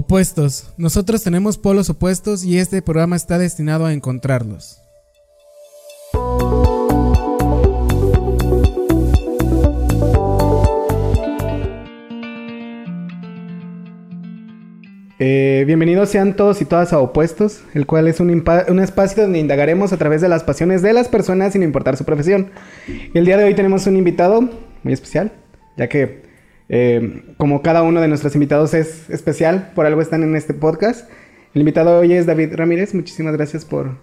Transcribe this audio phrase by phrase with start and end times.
[0.00, 0.72] Opuestos.
[0.76, 4.80] Nosotros tenemos polos opuestos y este programa está destinado a encontrarlos.
[15.18, 18.30] Eh, bienvenidos sean todos y todas a Opuestos, el cual es un,
[18.68, 22.04] un, espacio donde indagaremos a través de las pasiones de las personas sin importar su
[22.04, 22.52] profesión.
[23.14, 24.48] El día de hoy tenemos un invitado
[24.84, 25.32] muy especial,
[25.76, 26.27] ya que
[26.68, 31.08] eh, como cada uno de nuestros invitados es especial, por algo están en este podcast.
[31.54, 33.96] El invitado hoy es David Ramírez, muchísimas gracias por,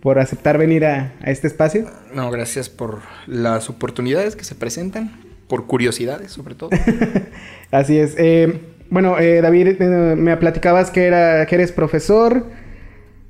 [0.00, 1.86] por aceptar venir a, a este espacio.
[2.14, 5.12] No, gracias por las oportunidades que se presentan,
[5.48, 6.70] por curiosidades sobre todo.
[7.70, 8.14] Así es.
[8.18, 8.60] Eh,
[8.90, 12.46] bueno, eh, David, eh, me platicabas que, era, que eres profesor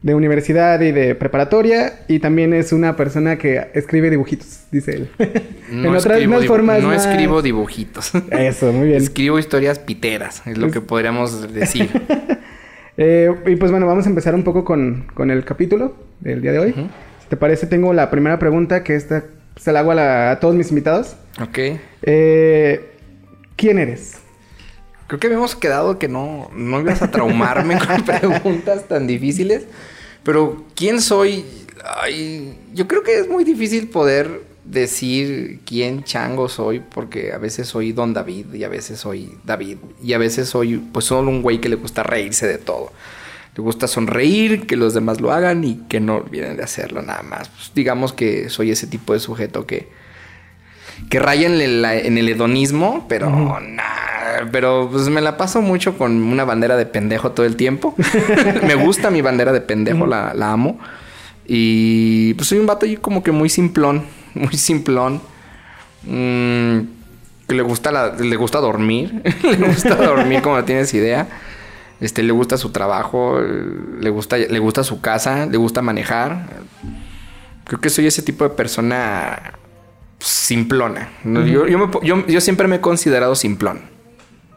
[0.05, 5.09] de universidad y de preparatoria y también es una persona que escribe dibujitos, dice él.
[5.71, 8.13] No, en otras escribo, formas no escribo dibujitos.
[8.31, 9.03] Eso, muy bien.
[9.03, 11.89] escribo historias piteras, es lo que podríamos decir.
[12.99, 16.53] eh, y pues bueno, vamos a empezar un poco con, con el capítulo del día
[16.53, 16.75] de hoy.
[17.23, 19.25] Si te parece, tengo la primera pregunta que esta
[19.57, 21.17] se la hago a, a todos mis invitados.
[21.41, 21.59] Ok.
[22.03, 22.91] Eh,
[23.57, 24.19] ¿Quién eres?
[25.07, 29.65] Creo que habíamos quedado que no, no ibas a traumarme con preguntas tan difíciles.
[30.25, 31.45] Pero, ¿quién soy?
[31.85, 37.69] Ay, yo creo que es muy difícil poder decir quién chango soy, porque a veces
[37.69, 41.43] soy Don David y a veces soy David y a veces soy pues solo un
[41.43, 42.91] güey que le gusta reírse de todo.
[43.57, 47.23] Le gusta sonreír, que los demás lo hagan y que no olviden de hacerlo nada
[47.23, 47.49] más.
[47.51, 49.89] Pues, digamos que soy ese tipo de sujeto que
[51.09, 54.15] que raya en el, en el hedonismo, pero uh nah,
[54.53, 57.95] pero pues me la paso mucho con una bandera de pendejo todo el tiempo.
[58.67, 60.79] me gusta mi bandera de pendejo, la, la, amo.
[61.47, 65.21] Y pues soy un vato como que muy simplón, muy simplón.
[66.05, 66.81] Mm,
[67.49, 71.29] que le gusta, la, le gusta dormir, le gusta dormir como no tienes idea.
[72.01, 76.47] Este, le gusta su trabajo, le gusta, le gusta su casa, le gusta manejar.
[77.65, 79.55] Creo que soy ese tipo de persona
[80.25, 81.11] simplona.
[81.25, 81.47] Uh -huh.
[81.47, 83.81] yo, yo, me, yo, yo, siempre me he considerado simplón.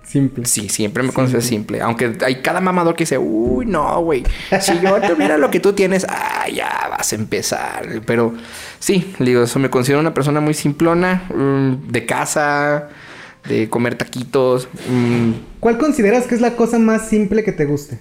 [0.04, 0.46] Simple.
[0.46, 1.82] Sí, siempre me considero simple.
[1.82, 4.24] Aunque hay cada mamador que dice, uy, no, güey.
[4.62, 8.02] Si yo tuviera lo que tú tienes, ah, ya vas a empezar.
[8.06, 8.34] Pero
[8.80, 12.88] sí, digo, eso me considero una persona muy simplona, um, de casa,
[13.50, 14.70] de comer taquitos.
[14.90, 18.00] Um, ¿Cuál consideras que es la cosa más simple que te guste?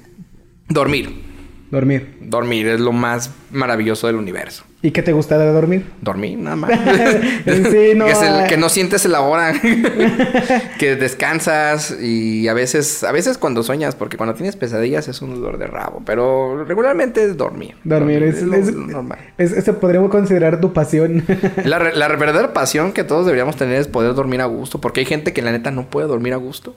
[0.68, 1.24] Dormir.
[1.72, 2.18] Dormir.
[2.20, 4.62] Dormir es lo más maravilloso del universo.
[4.86, 5.84] ¿Y qué te gusta de dormir?
[6.00, 6.70] Dormir, nada más.
[7.44, 8.04] sí, no.
[8.04, 9.52] que, es el, que, no sientes la hora.
[10.78, 15.34] que descansas y a veces, a veces cuando sueñas, porque cuando tienes pesadillas es un
[15.34, 17.74] dolor de rabo, pero regularmente es dormir.
[17.82, 19.18] Dormir, dormir es, es, lo, es, normal.
[19.38, 21.24] Es, es, podríamos considerar tu pasión.
[21.64, 25.06] la, la verdadera pasión que todos deberíamos tener es poder dormir a gusto, porque hay
[25.06, 26.76] gente que la neta no puede dormir a gusto.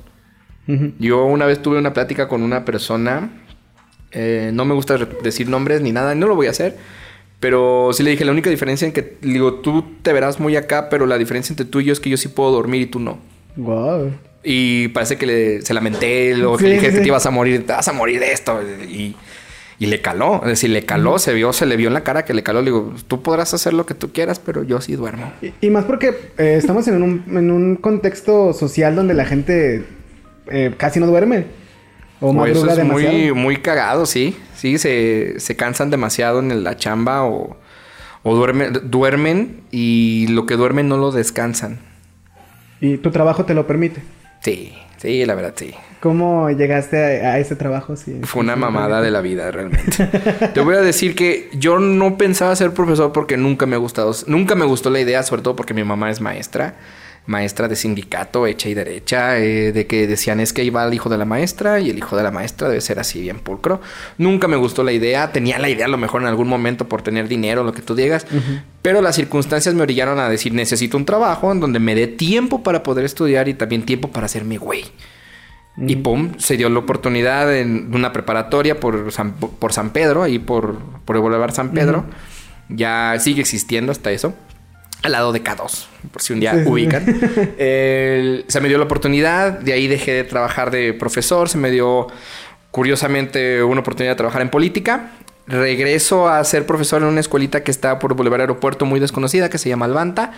[0.67, 0.93] Uh -huh.
[0.97, 3.29] Yo una vez tuve una plática con una persona
[4.11, 6.77] eh, no me gusta decir nombres ni nada, no lo voy a hacer.
[7.39, 10.89] Pero sí le dije, la única diferencia en que, digo, tú te verás muy acá,
[10.89, 12.99] pero la diferencia entre tú y yo es que yo sí puedo dormir y tú
[12.99, 13.17] no.
[13.55, 14.11] Wow.
[14.43, 16.95] Y parece que le, se lamenté, sí, que le dije sí.
[16.95, 18.59] que te ibas a morir, te vas a morir de esto.
[18.89, 19.15] Y,
[19.79, 22.25] y le caló, es decir, le caló, se vio, se le vio en la cara
[22.25, 22.59] que le caló.
[22.59, 25.31] Le digo, tú podrás hacer lo que tú quieras, pero yo sí duermo.
[25.41, 29.85] Y, y más porque eh, estamos en un, en un contexto social donde la gente
[30.47, 31.45] eh, casi no duerme.
[32.21, 33.13] O pues eso es demasiado.
[33.13, 34.37] muy, muy cagado, sí.
[34.55, 37.57] Sí, se, se cansan demasiado en la chamba o,
[38.23, 41.79] o duermen, duermen y lo que duermen no lo descansan.
[42.81, 44.01] ¿Y tu trabajo te lo permite?
[44.41, 45.73] Sí, sí, la verdad, sí.
[46.01, 47.95] ¿Cómo llegaste a, a ese trabajo?
[48.23, 50.05] Fue una mamada de la vida, realmente.
[50.53, 54.13] te voy a decir que yo no pensaba ser profesor porque nunca me ha gustado.
[54.27, 56.75] Nunca me gustó la idea, sobre todo porque mi mamá es maestra
[57.25, 61.09] maestra de sindicato hecha y derecha, eh, de que decían es que iba el hijo
[61.09, 63.81] de la maestra y el hijo de la maestra debe ser así bien pulcro.
[64.17, 67.01] Nunca me gustó la idea, tenía la idea a lo mejor en algún momento por
[67.01, 68.61] tener dinero, lo que tú digas, uh -huh.
[68.81, 72.63] pero las circunstancias me orillaron a decir necesito un trabajo en donde me dé tiempo
[72.63, 74.83] para poder estudiar y también tiempo para hacerme güey.
[75.77, 75.91] Uh -huh.
[75.91, 80.39] Y pum, se dio la oportunidad en una preparatoria por San, por San Pedro, ahí
[80.39, 81.99] por, por el Boulevard San Pedro.
[81.99, 82.75] Uh -huh.
[82.75, 84.33] Ya sigue existiendo hasta eso
[85.01, 87.05] al lado de K2, por si un día sí, ubican.
[87.19, 87.49] Sí.
[87.57, 91.71] Eh, se me dio la oportunidad, de ahí dejé de trabajar de profesor, se me
[91.71, 92.07] dio
[92.71, 95.11] curiosamente una oportunidad de trabajar en política.
[95.47, 99.57] Regreso a ser profesor en una escuelita que está por Boulevard Aeropuerto muy desconocida que
[99.57, 100.33] se llama Alvanta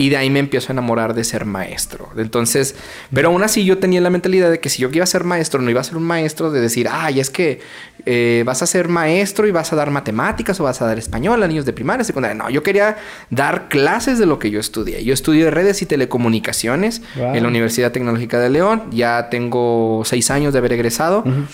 [0.00, 2.08] y de ahí me empiezo a enamorar de ser maestro.
[2.16, 2.74] Entonces,
[3.12, 5.60] pero aún así yo tenía la mentalidad de que si yo iba a ser maestro,
[5.60, 7.60] no iba a ser un maestro de decir, ay, es que
[8.06, 11.42] eh, vas a ser maestro y vas a dar matemáticas o vas a dar español
[11.42, 12.34] a niños de primaria, secundaria.
[12.34, 12.96] No, yo quería
[13.28, 15.04] dar clases de lo que yo estudié.
[15.04, 17.34] Yo estudié redes y telecomunicaciones wow.
[17.34, 18.84] en la Universidad Tecnológica de León.
[18.92, 21.24] Ya tengo seis años de haber egresado.
[21.26, 21.46] Uh -huh.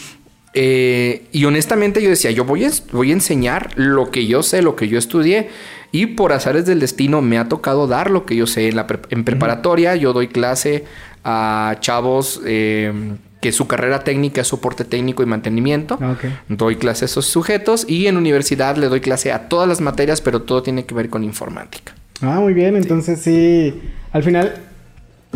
[0.59, 4.63] Eh, y honestamente yo decía, yo voy a, voy a enseñar lo que yo sé,
[4.63, 5.51] lo que yo estudié.
[5.97, 8.69] Y por azares del destino me ha tocado dar lo que yo sé.
[8.69, 10.85] En, la en preparatoria yo doy clase
[11.25, 12.93] a chavos eh,
[13.41, 15.97] que su carrera técnica es soporte técnico y mantenimiento.
[15.99, 16.15] Ah,
[16.51, 20.21] Doy clase a esos sujetos y en universidad le doy clase a todas las materias,
[20.21, 21.95] pero todo tiene que ver con informática.
[22.21, 22.77] Ah, muy bien.
[22.77, 23.81] Entonces sí,
[24.13, 24.55] al final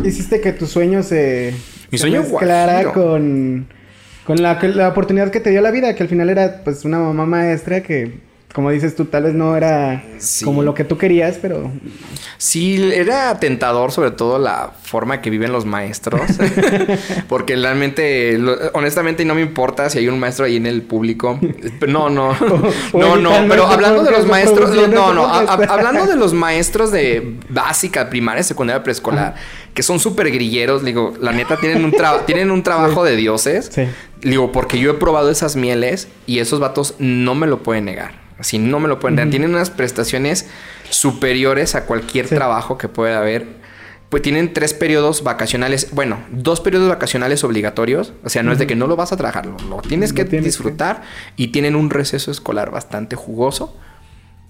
[0.05, 1.55] hiciste que tu sueño se...
[1.89, 3.65] Mi sueño clara con,
[4.27, 6.99] con la, la oportunidad que te dio la vida, que al final era pues una
[6.99, 10.03] mamá maestra que como dices tú, tal vez no era
[10.43, 11.71] como lo que tú querías, pero...
[12.37, 16.21] Sí, era tentador sobre todo la forma que viven los maestros,
[17.29, 18.37] porque realmente,
[18.73, 21.39] honestamente, no me importa si hay un maestro ahí en el público.
[21.87, 22.35] No, no,
[22.93, 28.09] no, no, pero hablando de los maestros, no, no, hablando de los maestros de básica,
[28.09, 29.35] primaria, secundaria, preescolar,
[29.73, 31.93] que son súper grilleros, digo, la neta tienen un,
[32.25, 33.69] tienen un trabajo de dioses.
[33.71, 33.83] Sí.
[34.21, 38.20] Digo, porque yo he probado esas mieles y esos vatos no me lo pueden negar.
[38.41, 39.29] Así no me lo pueden dar.
[39.29, 40.47] Tienen unas prestaciones
[40.89, 43.61] superiores a cualquier trabajo que pueda haber.
[44.09, 48.13] Pues tienen tres periodos vacacionales, bueno, dos periodos vacacionales obligatorios.
[48.23, 51.03] O sea, no es de que no lo vas a trabajar, lo, tienes que disfrutar.
[51.37, 53.77] Y tienen un receso escolar bastante jugoso.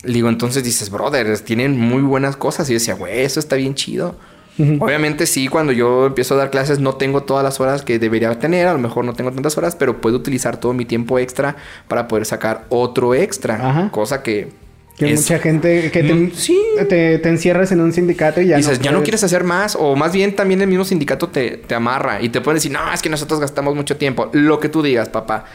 [0.06, 2.70] Digo, entonces dices, brother, tienen muy buenas cosas.
[2.70, 4.18] Y yo decía, güey, eso está bien chido.
[4.58, 8.38] Obviamente sí, cuando yo empiezo a dar clases no tengo todas las horas que debería
[8.38, 11.56] tener, a lo mejor no tengo tantas horas, pero puedo utilizar todo mi tiempo extra
[11.88, 14.50] para poder sacar otro extra, cosa que...
[14.98, 16.62] Que mucha gente que te, mm, sí.
[16.88, 20.12] te, encierras en un sindicato y ya dices, ya no quieres hacer más, o más
[20.12, 23.10] bien también el mismo sindicato te, te amarra y te pueden decir, no, es que
[23.10, 24.30] nosotros gastamos mucho tiempo.
[24.34, 25.46] Lo que tú digas, papá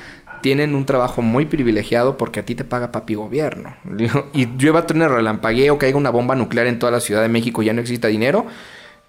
[0.40, 3.76] tienen un trabajo muy privilegiado porque a ti te paga papi gobierno.
[4.32, 7.66] Y llueva tener relampagueo, caiga una bomba nuclear en toda la Ciudad de México y
[7.66, 8.46] ya no exista dinero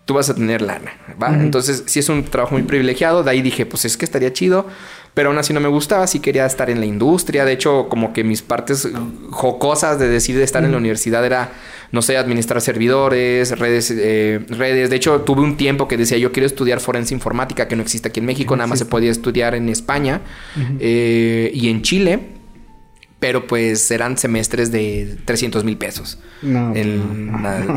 [0.07, 1.33] tú vas a tener lana, ¿va?
[1.33, 3.23] Entonces, sí es un trabajo muy privilegiado.
[3.23, 4.65] De ahí dije, pues es que estaría chido.
[5.13, 7.43] Pero aún así no me gustaba, sí quería estar en la industria.
[7.43, 8.87] De hecho, como que mis partes
[9.31, 11.51] jocosas de decir de estar en la universidad era,
[11.91, 14.89] no sé, administrar servidores, redes, eh, redes.
[14.89, 18.07] De hecho, tuve un tiempo que decía, yo quiero estudiar forense informática, que no existe
[18.07, 20.21] aquí en México, nada más se podía estudiar en España
[20.79, 22.36] eh, y en Chile.
[23.19, 26.19] Pero pues eran semestres de 300 mil pesos.
[26.43, 26.71] No,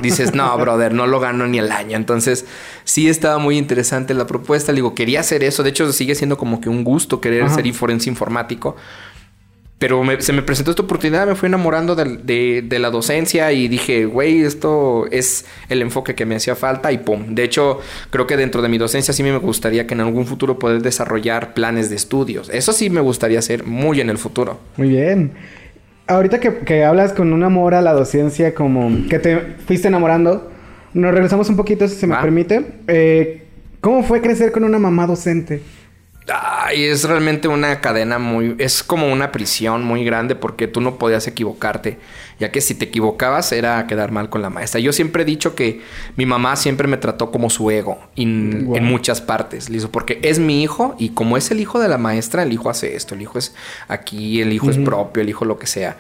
[0.02, 1.96] dices, no, brother, no lo gano ni el año.
[1.96, 2.44] Entonces,
[2.84, 4.72] sí estaba muy interesante la propuesta.
[4.72, 5.62] Le digo, quería hacer eso.
[5.62, 8.76] De hecho, sigue siendo como que un gusto querer ser forense informático.
[9.81, 14.43] Pero se me presentó esta oportunidad, me fui enamorando de, la docencia y dije, güey,
[14.43, 17.35] esto es el enfoque que me hacía falta y pum.
[17.35, 17.81] De hecho,
[18.11, 21.55] creo que dentro de mi docencia sí me gustaría que en algún futuro poder desarrollar
[21.55, 22.50] planes de estudios.
[22.50, 24.61] Eso sí me gustaría hacer muy en el futuro.
[24.77, 25.32] Muy bien.
[26.06, 30.53] Ahorita que, hablas con un amor a la docencia, como que te fuiste enamorando,
[30.93, 32.67] nos regresamos un poquito, si se me permite.
[32.87, 33.44] Eh,
[33.81, 35.62] ¿Cómo fue crecer con una mamá docente?
[36.75, 38.55] Y es realmente una cadena muy...
[38.59, 41.99] Es como una prisión muy grande porque tú no podías equivocarte,
[42.38, 44.81] ya que si te equivocabas era quedar mal con la maestra.
[44.81, 45.81] Yo siempre he dicho que
[46.17, 50.62] mi mamá siempre me trató como su ego en muchas partes, listo, porque es mi
[50.62, 53.38] hijo y como es el hijo de la maestra, el hijo hace esto, el hijo
[53.38, 53.55] es
[53.88, 55.97] aquí, el hijo es propio, el hijo lo que sea.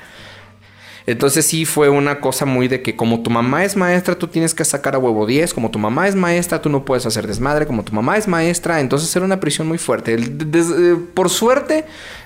[1.10, 4.54] Entonces sí fue una cosa muy de que como tu mamá es maestra, tú tienes
[4.54, 7.66] que sacar a huevo 10, como tu mamá es maestra, tú no puedes hacer desmadre,
[7.66, 10.14] como tu mamá es maestra, entonces era una prisión muy fuerte.
[10.14, 11.84] Eh, por suerte,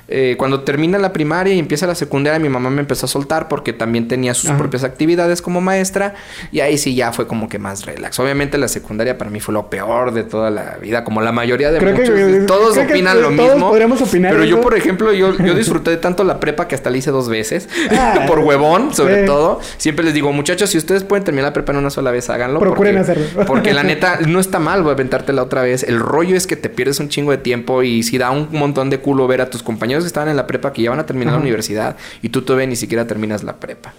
[0.09, 3.49] eh, cuando termina la primaria y empieza la secundaria, mi mamá me empezó a soltar
[3.49, 6.15] porque también tenía sus propias actividades como maestra
[6.53, 8.19] y ahí sí ya fue como que más relax.
[8.19, 11.71] Obviamente la secundaria para mí fue lo peor de toda la vida, como la mayoría
[11.71, 12.47] de muchos.
[12.47, 13.73] todos opinan lo mismo.
[13.73, 17.11] pero yo, por ejemplo, yo, yo disfruté de tanto la prepa que hasta la hice
[17.11, 19.61] dos veces, ah, por huevón, sobre todo.
[19.79, 22.61] Siempre les digo, muchachos, si ustedes pueden terminar la prepa en una sola vez, háganlo.
[22.61, 23.25] Procuren hacerlo.
[23.47, 25.83] porque la neta, no está mal, voy a aventarte la otra vez.
[25.83, 28.91] El rollo es que te pierdes un chingo de tiempo y si da un montón
[28.91, 31.07] de culo ver a tus compañeros que estaban en la prepa que ya van a
[31.07, 33.95] terminar la universidad y tú todavía ni siquiera terminas la prepa.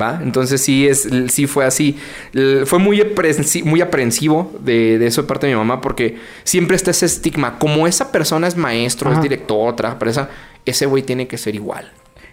[0.00, 0.20] ¿Va?
[0.22, 1.98] Entonces sí, es, sí fue así.
[2.64, 3.02] Fue muy,
[3.64, 7.58] muy aprensivo de, de, eso de parte de mi mamá porque siempre está ese estigma.
[7.58, 10.28] Como esa persona es maestro, es director, trabaja para
[10.64, 11.90] ese güey tiene que ser igual.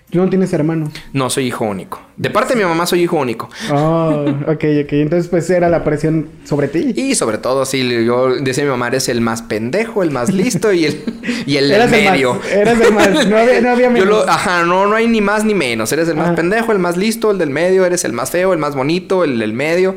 [0.10, 0.89] ¿Tú no tienes hermanos?
[1.13, 2.01] No, soy hijo único.
[2.18, 3.48] De parte de mi mamá soy hijo único.
[3.72, 4.94] Oh, ok, ok.
[4.94, 6.94] Entonces, pues era la presión sobre ti.
[6.96, 10.74] Y sobre todo, sí, yo decía mi mamá, eres el más pendejo, el más listo
[10.74, 11.04] y el,
[11.46, 12.42] y el del medio.
[12.51, 14.28] eres el más, no había, no había menos.
[14.28, 15.92] ajá, no, no hay ni más ni menos.
[15.92, 16.36] Eres el más ah.
[16.36, 19.38] pendejo, el más listo, el del medio, eres el más feo, el más bonito, el
[19.38, 19.96] del medio.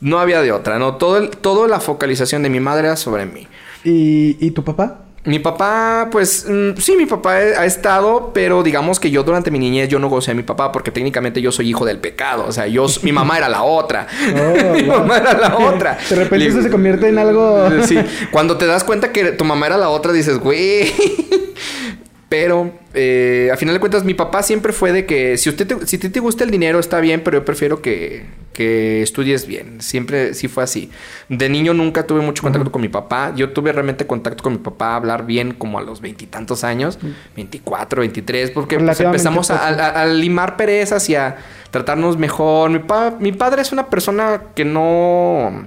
[0.00, 0.96] No había de otra, ¿no?
[0.96, 3.46] Todo el, toda la focalización de mi madre era sobre mí.
[3.84, 5.00] ¿Y, ¿y tu papá?
[5.24, 9.58] Mi papá, pues mm, sí, mi papá ha estado, pero digamos que yo durante mi
[9.58, 12.46] niñez yo no gocé a mi papá porque técnicamente yo soy hijo del pecado.
[12.48, 14.06] O sea, yo, mi mamá era la otra.
[14.30, 15.98] Oh, mi mamá era la otra.
[16.08, 17.68] De repente eso se convierte en algo.
[17.86, 17.98] sí,
[18.30, 20.92] cuando te das cuenta que tu mamá era la otra, dices, güey.
[22.30, 25.86] Pero eh, a final de cuentas, mi papá siempre fue de que si usted te,
[25.88, 29.80] si te, te gusta el dinero está bien, pero yo prefiero que, que estudies bien.
[29.82, 30.92] Siempre sí fue así.
[31.28, 33.32] De niño nunca tuve mucho contacto con mi papá.
[33.34, 37.00] Yo tuve realmente contacto con mi papá, hablar bien como a los veintitantos años,
[37.34, 39.82] 24, 23, porque pues, empezamos a, poco.
[39.82, 41.36] a- a limar perezas y a
[41.72, 42.70] tratarnos mejor.
[42.70, 45.66] Mi, pa- mi padre es una persona que no,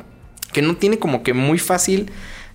[0.53, 2.09] que no tiene como que muy fácil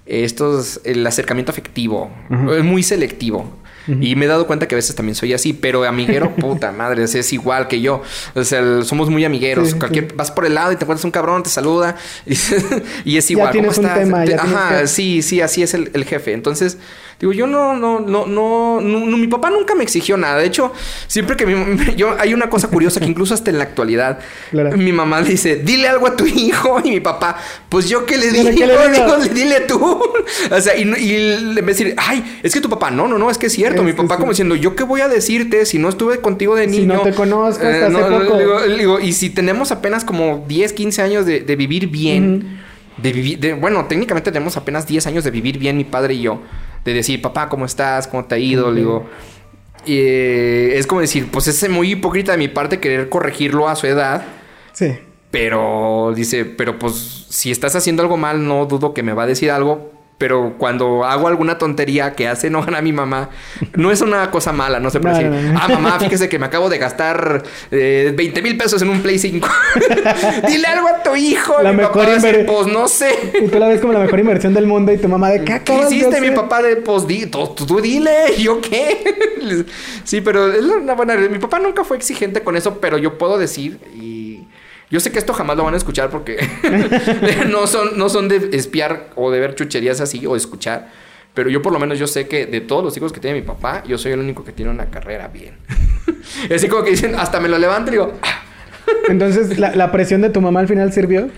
[0.06, 2.10] estos, el acercamiento afectivo.
[2.56, 3.52] Es muy selectivo.
[4.00, 7.04] Y me he dado cuenta que a veces también soy así, pero amiguero, puta madre,
[7.04, 8.02] es, igual que yo.
[8.34, 9.70] O sea, el- somos muy amigueros.
[9.70, 10.14] Sí, Cualquier, sí.
[10.16, 12.34] Vas por el lado y te encuentras un cabrón, te saluda y,
[13.04, 13.50] y es igual.
[13.52, 14.04] tienes ¿Cómo un estás?
[14.04, 16.32] tema, ya tienes Ajá, que- sí, sí, así es el, el jefe.
[16.32, 16.78] Entonces,
[17.20, 20.38] digo, yo no, no, no, no, no, no, mi papá nunca me exigió nada.
[20.38, 20.72] De hecho,
[21.06, 24.20] siempre que mi, yo, hay una cosa curiosa que incluso hasta en la actualidad,
[24.50, 24.76] Claro.
[24.76, 26.80] mi mamá le dice, dile algo a tu hijo.
[26.84, 27.36] Y mi papá,
[27.68, 29.16] pues yo qué le digo, ¿Qué le digo?
[29.34, 29.78] Dile tú.
[30.50, 33.18] o sea, y, y le va a decir, ay, es que tu papá, no, no,
[33.18, 33.82] no, es que es cierto.
[33.82, 34.20] mi Es que papá sí.
[34.20, 36.94] como diciendo, yo qué voy a decirte si no estuve contigo de Si niño.
[36.94, 38.38] no te conozco hasta hace no, poco.
[38.38, 42.60] digo- digo, y si tenemos apenas como 10, 15 años de, de vivir bien,
[42.96, 46.22] de vivir, de, bueno, técnicamente tenemos apenas 10 años de vivir bien mi padre y
[46.22, 46.40] yo,
[46.88, 48.06] de decir, papá, ¿cómo estás?
[48.08, 48.70] ¿Cómo te ha ido?
[48.70, 49.06] Le digo,
[49.86, 53.76] y, eh, es como decir, pues es muy hipócrita de mi parte querer corregirlo a
[53.76, 54.24] su edad,
[54.72, 54.96] Sí.
[55.30, 59.26] pero dice, pero pues si estás haciendo algo mal, no dudo que me va a
[59.26, 59.92] decir algo.
[60.18, 63.30] Pero cuando hago alguna tontería que hace enojar a mi mamá,
[63.76, 66.68] no es una cosa mala, no puede No, decir, ah, mamá, fíjese que me acabo
[66.68, 69.48] de gastar eh, 20 mil pesos en un Play 5.
[70.48, 71.62] Dile algo a tu hijo.
[71.62, 73.10] La mi mejor papá va a decir, inver- pues no sé.
[73.44, 75.60] Y tú la ves como la mejor inversión del mundo y tu mamá de ¿qué
[75.64, 76.62] ¿Qué hiciste, mi hacer?" papá?
[76.62, 79.14] De, pues di, tú, dile, ¿y ¿yo qué?
[80.04, 81.14] sí, pero es una buena...
[81.14, 84.17] Mi papá nunca fue exigente con eso, pero yo puedo decir, y
[84.90, 86.38] yo sé que esto jamás lo van a escuchar porque
[87.48, 90.88] no, son, no son de espiar o de ver chucherías así o escuchar,
[91.34, 93.46] pero yo por lo menos yo sé que de todos los hijos que tiene mi
[93.46, 95.54] papá, yo soy el único que tiene una carrera bien.
[96.48, 98.42] es así como que dicen, hasta me lo levanto y digo, "Ah,
[99.08, 101.28] Entonces, ¿la, la presión de tu mamá al final sirvió?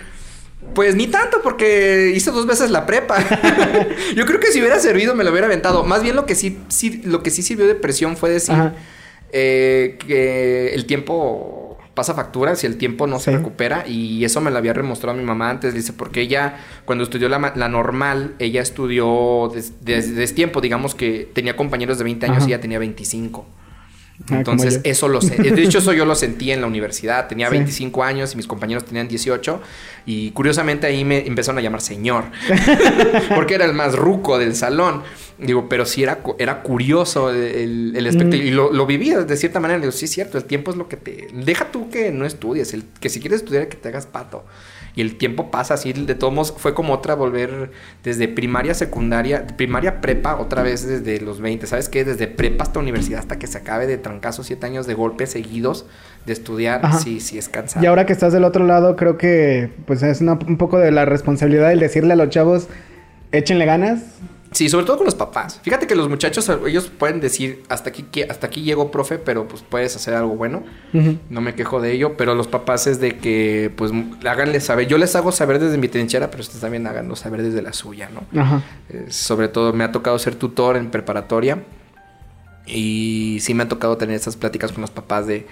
[0.75, 3.17] Pues ni tanto, porque hice dos veces la prepa.
[4.15, 5.83] Yo creo que si hubiera servido me lo hubiera aventado.
[5.83, 8.55] Más bien lo que sí, sí, lo que sí sirvió de presión fue decir
[9.33, 11.60] eh, que el tiempo
[11.95, 13.85] pasa factura si el tiempo no se recupera.
[13.87, 15.75] Y eso me lo había remostrado mi mamá antes.
[15.75, 20.61] Dice, porque ella, cuando estudió la, la normal, ella estudió des- des- desde tiempo.
[20.61, 22.47] Digamos que tenía compañeros de 20 años Ajá.
[22.49, 23.47] y ella tenía 25.
[24.31, 25.37] Ah, Entonces, eso lo sé.
[25.43, 27.27] De hecho, eso yo lo sentí en la universidad.
[27.27, 27.53] Tenía Sí.
[27.53, 29.63] 25 años y mis compañeros tenían 18.
[30.05, 32.25] Y curiosamente ahí me empezaron a llamar señor.
[33.35, 35.03] Porque era el más ruco del salón.
[35.43, 38.37] Digo, pero sí era, era curioso el, el, el aspecto.
[38.37, 38.41] Mm.
[38.41, 39.81] Y lo, lo vivía de cierta manera.
[39.81, 40.39] Digo, sí, es cierto.
[40.39, 41.29] El tiempo es lo que te...
[41.33, 42.75] Deja tú que no estudies.
[42.75, 44.45] El, que si quieres estudiar, que te hagas pato.
[44.97, 45.93] Y el tiempo pasa así.
[45.93, 47.71] De todos modos, fue como otra volver
[48.03, 51.67] desde primaria, secundaria, primaria, prepa, otra vez desde los 20.
[51.69, 52.05] ¿Sabes qué?
[52.05, 55.87] Desde prepa hasta universidad, hasta que se acabe de trancazo siete años de golpes seguidos
[56.27, 56.81] de estudiar.
[56.85, 56.99] Ajá.
[56.99, 57.85] Sí, sí, es cansado.
[57.85, 60.91] Y ahora que estás del otro lado, creo que pues es una- un poco de
[60.91, 62.67] la responsabilidad el decirle a los chavos,
[63.33, 64.03] échenle ganas.
[64.53, 65.61] Sí, sobre todo con los papás.
[65.63, 69.63] Fíjate que los muchachos, ellos pueden decir, hasta aquí, hasta aquí llegó, profe, pero pues
[69.63, 70.65] puedes hacer algo bueno.
[71.31, 74.89] No me quejo de ello, pero los papás es de que, pues, m- háganle saber.
[74.89, 78.11] Yo les hago saber desde mi trinchera, pero ustedes también háganlo saber desde la suya,
[78.13, 78.41] ¿no?
[78.41, 78.63] Ajá.
[78.89, 81.63] Eh, sobre todo me ha tocado ser tutor en preparatoria
[82.67, 85.47] y sí me ha tocado tener esas pláticas con los papás de,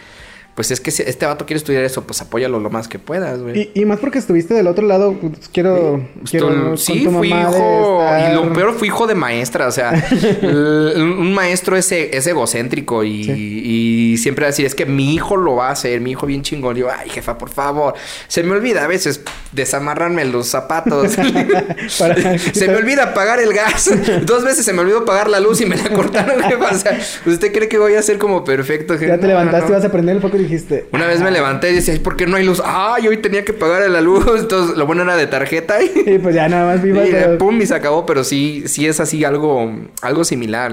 [0.59, 3.39] pues es que si este vato quiere estudiar eso, pues apóyalo lo más que puedas,
[3.41, 3.71] güey.
[3.73, 6.05] Y, y más porque estuviste del otro lado, pues, quiero...
[6.29, 8.03] quiero Esto- con sí, tu fui hijo.
[8.03, 9.69] estar- Y lo peor fui hijo de maestra.
[9.69, 9.93] O sea,
[10.43, 15.37] un maestro es, es egocéntrico y, y siempre va a decir: es que mi hijo
[15.37, 16.77] lo va a hacer, mi hijo bien chingón.
[16.77, 17.95] Y yo, ay, jefa, por favor.
[18.27, 19.21] Se me olvida a veces
[19.53, 21.15] desamarrarme los zapatos.
[21.99, 23.91] Para- se me olvida pagar el gas.
[24.27, 26.71] Dos veces se me olvidó pagar la luz y me la cortaron, jefa.
[26.73, 29.15] O sea, ¿usted cree que voy a ser como perfecto, jefa?
[29.15, 29.75] Ya te levantaste, no, no.
[29.79, 30.89] ibas a prender el foco y dijiste...
[30.93, 32.63] Una vez me levanté y decía, "Ay, ¿por qué no hay luz?
[32.65, 34.25] Ay, hoy tenía que pagar la luz.
[34.39, 35.83] Entonces, lo bueno era de tarjeta.
[35.83, 35.91] Y...
[36.15, 36.85] Y pues ya nada más.
[36.87, 39.71] Y, pero- pum, y se acabó, pero sí, sí es así algo,
[40.03, 40.73] algo similar.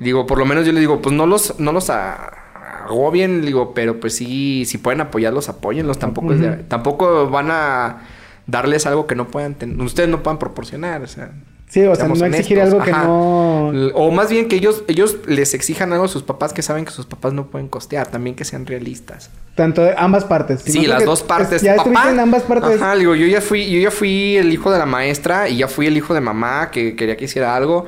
[0.00, 4.00] Digo, por lo menos yo le digo, pues no los, no los agobien, digo, pero
[4.00, 5.98] pues sí, si pueden apoyarlos, apóyenlos.
[5.98, 8.02] Tampoco, es de- tampoco van a
[8.46, 11.30] darles algo que no puedan, ten- ustedes no puedan proporcionar, o sea.
[11.74, 12.72] Sí, o sea, no exigir honestos.
[12.80, 13.04] algo que Ajá.
[13.04, 13.68] no...
[13.94, 16.92] O más bien que ellos, ellos les exijan algo a sus papás que saben que
[16.92, 19.30] sus papás no pueden costear, también que sean realistas.
[19.56, 20.62] Tanto de ambas partes.
[20.64, 21.62] Sí, las dos partes.
[21.62, 22.80] Ya Papá, estuviste en ambas partes.
[22.80, 25.66] Ajá, digo, yo ya fui, yo ya fui el hijo de la maestra y ya
[25.66, 27.86] fui el hijo de mamá que quería que hiciera algo.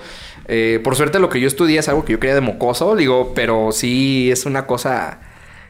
[0.48, 3.34] Eh, por suerte lo que yo estudié es algo que yo quería de mocoso, digo,
[3.36, 5.20] pero sí es una cosa,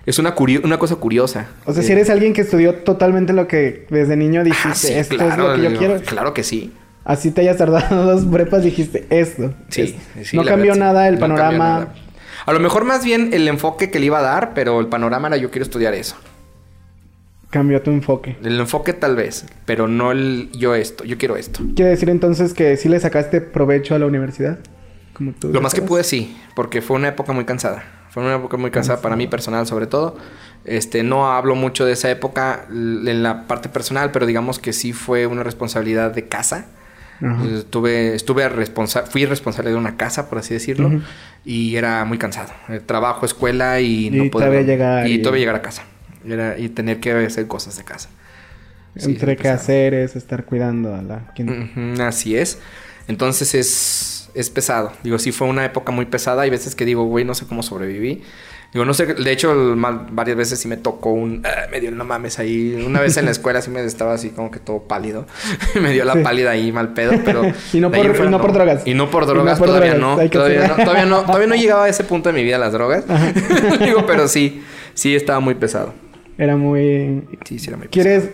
[0.06, 1.48] es una, curio- una cosa curiosa.
[1.66, 4.74] O sea, Eh, si eres alguien que estudió totalmente lo que desde niño dijiste, ah,
[4.74, 6.00] sí, esto claro, es lo que yo digo, quiero.
[6.00, 6.72] Claro que sí.
[7.06, 9.54] Así te hayas tardado dos prepas, dijiste esto.
[9.68, 11.58] Sí, Es- sí, no cambió verdad, nada el No panorama.
[11.58, 11.94] nada.
[12.44, 15.28] A lo mejor más bien el enfoque que le iba a dar, pero el panorama
[15.28, 16.16] era yo quiero estudiar eso.
[17.50, 18.36] Cambió tu enfoque.
[18.42, 21.60] El enfoque tal vez, pero no el yo esto, yo quiero esto.
[21.74, 24.58] ¿Quiere decir entonces que sí le sacaste provecho a la universidad?
[25.14, 27.84] Como tú Lo más que pude sí, porque fue una época muy cansada.
[28.10, 30.16] Fue una época muy cansada para mí personal sobre todo.
[30.64, 34.92] Este, no hablo mucho de esa época en la parte personal, pero digamos que sí
[34.92, 36.66] fue una responsabilidad de casa.
[37.20, 37.44] Ajá.
[37.56, 41.00] Estuve, estuve responsa- fui responsable de una casa, por así decirlo,
[41.44, 42.52] y era muy cansado.
[42.68, 45.82] Eh, trabajo, escuela y, Y no todavía llegar y, y- todavía llegar a casa.
[46.28, 48.08] Era- y tener que hacer cosas de casa.
[48.96, 49.56] Sí, Entre pesado.
[49.56, 51.32] quehaceres, estar cuidando a la...
[51.38, 52.58] Ujú, Así es.
[53.08, 54.92] Entonces es, es pesado.
[55.04, 56.42] Digo, sí fue una época muy pesada.
[56.42, 58.22] Hay veces que digo, güey, no sé cómo sobreviví.
[58.72, 59.80] Digo, no sé, de hecho, el
[60.10, 61.42] varias veces sí me tocó un...
[61.46, 62.74] ah, me dio el no mames ahí.
[62.86, 65.26] Una vez en la escuela sí me estaba así como que todo pálido.
[65.80, 66.18] me dio la Sí.
[66.20, 67.42] pálida ahí mal pedo, pero...
[67.72, 68.86] Y no por- en fuera y no por drogas.
[68.86, 70.30] Y no por no drogas, por todavía drogas, no.
[70.30, 71.22] Todavía no, todavía no.
[71.22, 73.04] Todavía no llegaba a ese punto de mi vida las drogas.
[73.80, 74.62] Digo, pero sí.
[74.94, 75.94] Sí estaba muy pesado.
[76.36, 77.22] Era muy...
[77.44, 77.90] Sí, sí era muy pesado.
[77.90, 78.30] ¿Quieres...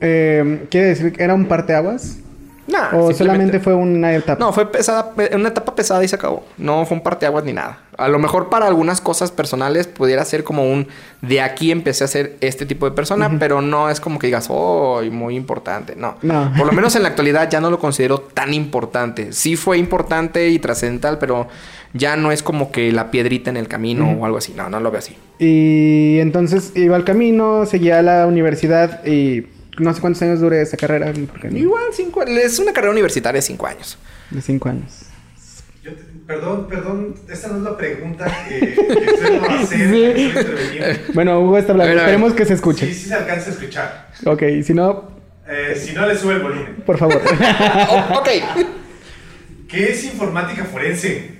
[0.00, 2.18] Eh, ¿Quiere decir que era un parteaguas?
[2.66, 4.38] Nah, ¿O solamente fue una etapa?
[4.42, 6.44] No, fue pesada, pe- una etapa pesada y se acabó.
[6.58, 7.78] No fue un parteaguas ni nada.
[7.96, 10.88] A lo mejor para algunas cosas personales pudiera ser como un
[11.22, 14.46] de aquí empecé a ser este tipo de persona, pero no es como que digas,
[14.50, 15.94] oh, muy importante.
[15.96, 16.16] No.
[16.22, 16.52] No.
[16.56, 19.32] Por lo menos en la actualidad ya no lo considero tan importante.
[19.32, 21.48] Sí fue importante y trascendental, pero
[21.92, 24.52] ya no es como que la piedrita en el camino o algo así.
[24.54, 25.16] No, no lo veo así.
[25.38, 29.46] Y entonces iba al camino, seguía a la universidad y
[29.78, 31.12] no sé cuántos años dure esa carrera.
[31.30, 33.98] porque Igual, cinco, es una carrera universitaria de cinco años.
[34.30, 35.06] De cinco años.
[36.26, 39.88] Perdón, perdón, esta no es la pregunta que, que suelo hacer.
[39.90, 40.32] Sí.
[40.78, 41.00] que.
[41.12, 41.96] Bueno, Hugo está hablando.
[41.98, 42.86] Esperemos que se escuche.
[42.86, 44.08] Sí, sí se alcanza a escuchar.
[44.24, 45.10] Ok, si no,
[45.46, 46.76] Eh, si no, le sube el volumen.
[46.86, 47.20] por favor.
[47.90, 48.28] Oh, ok.
[49.68, 51.30] ¿Qué es informática forense?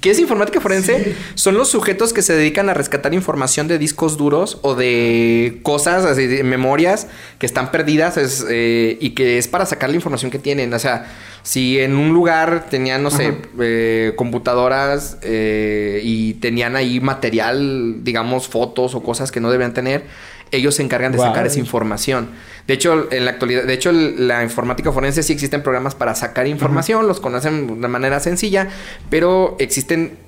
[0.00, 1.04] ¿Qué es informática forense?
[1.04, 1.14] Sí.
[1.34, 6.06] Son los sujetos que se dedican a rescatar información de discos duros o de cosas,
[6.06, 10.30] así, de memorias que están perdidas es, eh, y que es para sacar la información
[10.30, 10.72] que tienen.
[10.72, 17.00] O sea, si en un lugar tenían, no sé, eh, computadoras eh, y tenían ahí
[17.00, 20.04] material, digamos, fotos o cosas que no debían tener,
[20.52, 22.28] ellos se encargan de sacar esa información.
[22.66, 26.46] De hecho, en la actualidad, de hecho, la informática forense sí existen programas para sacar
[26.46, 28.68] información, los conocen de manera sencilla,
[29.10, 30.18] pero existen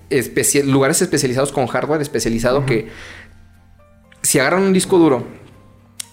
[0.65, 2.89] lugares especializados con hardware especializado que
[4.23, 5.25] si agarran un disco duro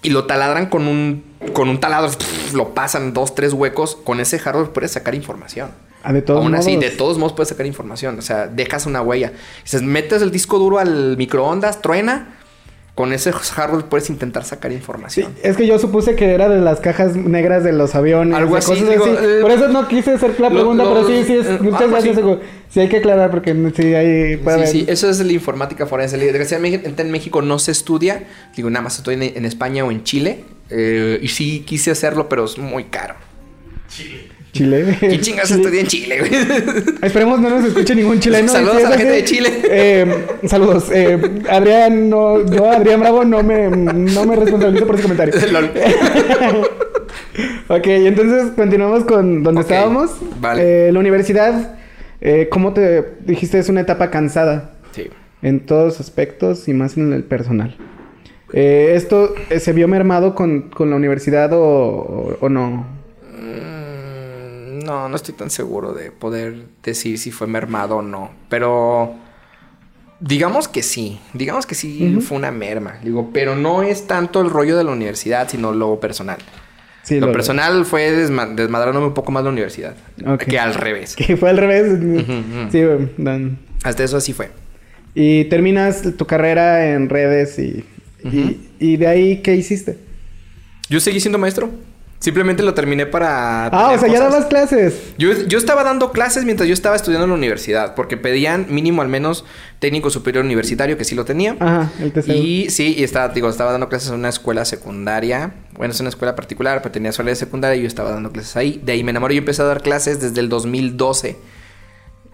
[0.04, 2.12] y lo taladran con un con un taladro,
[2.54, 5.72] lo pasan dos, tres huecos, con ese hardware puedes sacar información.
[6.04, 6.90] Ah, de todos Aún así, modos.
[6.90, 8.18] de todos modos puedes sacar información.
[8.18, 9.34] O sea, dejas una huella.
[9.64, 12.36] Dices, metes el disco duro al microondas, truena.
[12.94, 15.34] Con ese hardware puedes intentar sacar Sí, información.
[15.42, 18.36] es que yo supuse que era de las cajas negras de los aviones.
[18.38, 19.14] Algo así, cosas digo, así.
[19.18, 21.90] eh, Por eso no quise hacer la pregunta, lo- pero sí, sí, es, eh, muchas
[21.90, 22.20] gracias.
[22.70, 25.86] Sí, hay que aclarar porque sí, hay, puede Sí, haber- sí, eso es la informática
[25.86, 26.18] forense.
[26.18, 28.24] En México no se estudia.
[28.58, 30.44] Digo, nada más estoy en, en España o en Chile.
[30.70, 33.16] Eh, y sí quise hacerlo, pero es muy caro.
[33.88, 34.31] Chile.
[34.52, 34.98] Chile.
[35.00, 35.62] ¿Quién chingas Chile.
[35.62, 36.32] estudia en Chile, güey?
[37.02, 38.48] Esperemos no nos escuche ningún chileno.
[38.52, 39.50] Saludos a la gente de Chile.
[39.64, 40.90] eh, saludos.
[40.92, 41.18] Eh,
[41.50, 45.34] Adrián, no, yo, Adrián Bravo, no me, no me responsabilizo por ese comentario.
[45.52, 45.72] Lol.
[47.70, 50.12] ok, entonces continuamos con donde estábamos.
[50.40, 50.88] vale.
[50.88, 51.76] Eh, la universidad,
[52.20, 53.60] eh, ¿cómo te dijiste?
[53.60, 55.08] Es una etapa cansada Sí.
[55.42, 57.78] en todos aspectos y más en el personal.
[58.54, 62.86] Eh, ¿Esto se vio mermado con, con la universidad o, o- o no?
[63.40, 63.81] Mm,
[64.84, 68.32] No, no estoy tan seguro de poder decir si fue mermado o no.
[68.50, 69.14] Pero
[70.20, 71.20] digamos que sí.
[71.34, 73.00] Digamos que sí fue una merma.
[73.04, 76.38] Digo, pero no es tanto el rollo de la universidad, sino lo personal.
[77.04, 79.96] Sí, lo, personal fue desma- desmadrándome un poco más la universidad.
[80.48, 81.16] Que al revés.
[81.18, 82.00] Que fue al revés.
[82.72, 82.82] Sí,
[83.18, 83.58] Dan.
[83.84, 84.52] Hasta eso así fue.
[85.16, 87.84] Y terminas tu carrera en redes y,
[88.24, 89.98] y, y de ahí, ¿qué hiciste?
[90.90, 91.72] Yo seguí siendo maestro.
[92.22, 93.66] Simplemente lo terminé para.
[93.66, 95.16] Ah, o sea, ya dabas clases.
[95.18, 99.02] Yo, yo estaba dando clases mientras yo estaba estudiando en la universidad, porque pedían mínimo
[99.02, 99.44] al menos
[99.80, 101.58] técnico superior universitario, que sí lo tenía.
[101.60, 102.32] Ajá, el TCU.
[102.32, 105.56] Y sí, y estaba, digo, estaba dando clases en una escuela secundaria.
[105.76, 108.56] Bueno, es una escuela particular, pero tenía escuela de secundaria y yo estaba dando clases
[108.56, 108.80] ahí.
[108.86, 111.38] De ahí me enamoré y empecé a dar clases desde el 2012.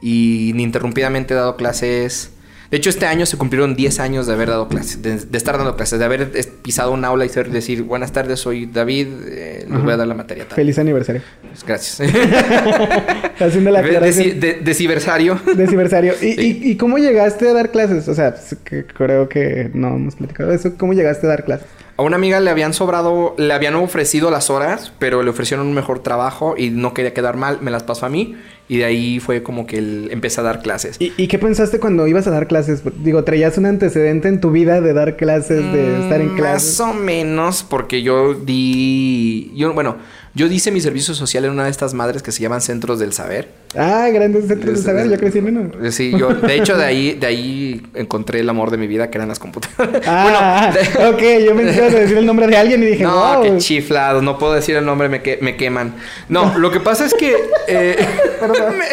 [0.01, 2.31] Y ininterrumpidamente he dado clases.
[2.69, 5.57] De hecho, este año se cumplieron 10 años de haber dado clases, de, de estar
[5.57, 6.29] dando clases, de haber
[6.61, 10.07] pisado un aula y ser, decir, buenas tardes, soy David, eh, les voy a dar
[10.07, 10.55] la materia tal.
[10.55, 11.21] Feliz aniversario.
[11.49, 12.09] Pues, Gracias.
[13.39, 14.39] Haciendo la De- de- aclaración.
[14.39, 15.39] de- Deciversario.
[15.55, 16.13] Deciversario.
[16.21, 16.61] ¿Y, Sí.
[16.63, 18.07] y, y cómo llegaste a dar clases?
[18.07, 18.55] O sea, pues,
[18.95, 20.73] creo que no hemos platicado de eso.
[20.77, 21.67] ¿Cómo llegaste a dar clases?
[21.97, 25.73] A una amiga le habían sobrado, le habían ofrecido las horas, pero le ofrecieron un
[25.73, 28.35] mejor trabajo y no quería quedar mal, me las pasó a mí
[28.69, 30.97] y de ahí fue como que el- empecé a dar clases.
[30.99, 32.83] ¿Y, y qué pensaste cuando ibas a dar clases?
[33.03, 36.79] Digo, ¿traías un antecedente en tu vida de dar clases, de estar en Mm, clases?
[36.79, 39.51] Más o menos, porque yo di.
[39.55, 39.97] Yo, bueno,
[40.37, 43.11] yo hice mi servicio social en una de estas madres que se llaman Centros del
[43.11, 43.49] Saber.
[43.75, 45.09] Ah, grandes centros de Es- saber.
[45.09, 45.71] Yo crecí en uno.
[45.83, 49.09] Eh, Sí, yo, de hecho, de ahí, de ahí encontré el amor de mi vida,
[49.09, 50.01] que eran las computadoras.
[50.07, 51.45] Ah, de- ok.
[51.45, 53.43] Yo me ibas a decir el nombre de alguien y dije, no, wow.
[53.43, 55.95] qué chiflado, no puedo decir el nombre, me, que- me queman.
[56.29, 57.35] No, lo que pasa es que
[57.67, 57.97] eh,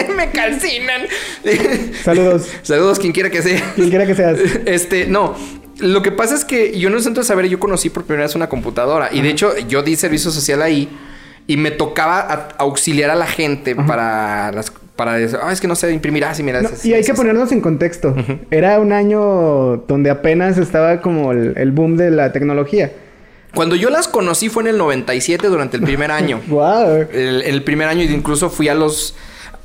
[0.08, 1.02] me, me calcinan.
[2.02, 2.48] Saludos.
[2.62, 3.72] Saludos, quien quiera que sea.
[3.74, 4.38] Quien quiera que seas.
[4.66, 5.34] Este, no.
[5.78, 8.26] Lo que pasa es que yo en el centro de saber yo conocí por primera
[8.26, 9.10] vez una computadora.
[9.12, 10.88] Y de hecho, yo di servicio social ahí.
[11.46, 15.66] Y me tocaba a- auxiliar a la gente para las para decir, ah, es que
[15.66, 16.24] no sé imprimir.
[16.24, 16.62] Ah, sí, mira.
[16.62, 18.14] No, y hay que ponernos en contexto.
[18.50, 22.92] Era un año donde apenas estaba como el, el boom de la tecnología.
[23.54, 26.40] Cuando yo las conocí fue en el 97, durante el primer año.
[26.46, 27.08] Wow.
[27.12, 29.16] El, el primer año incluso fui a los,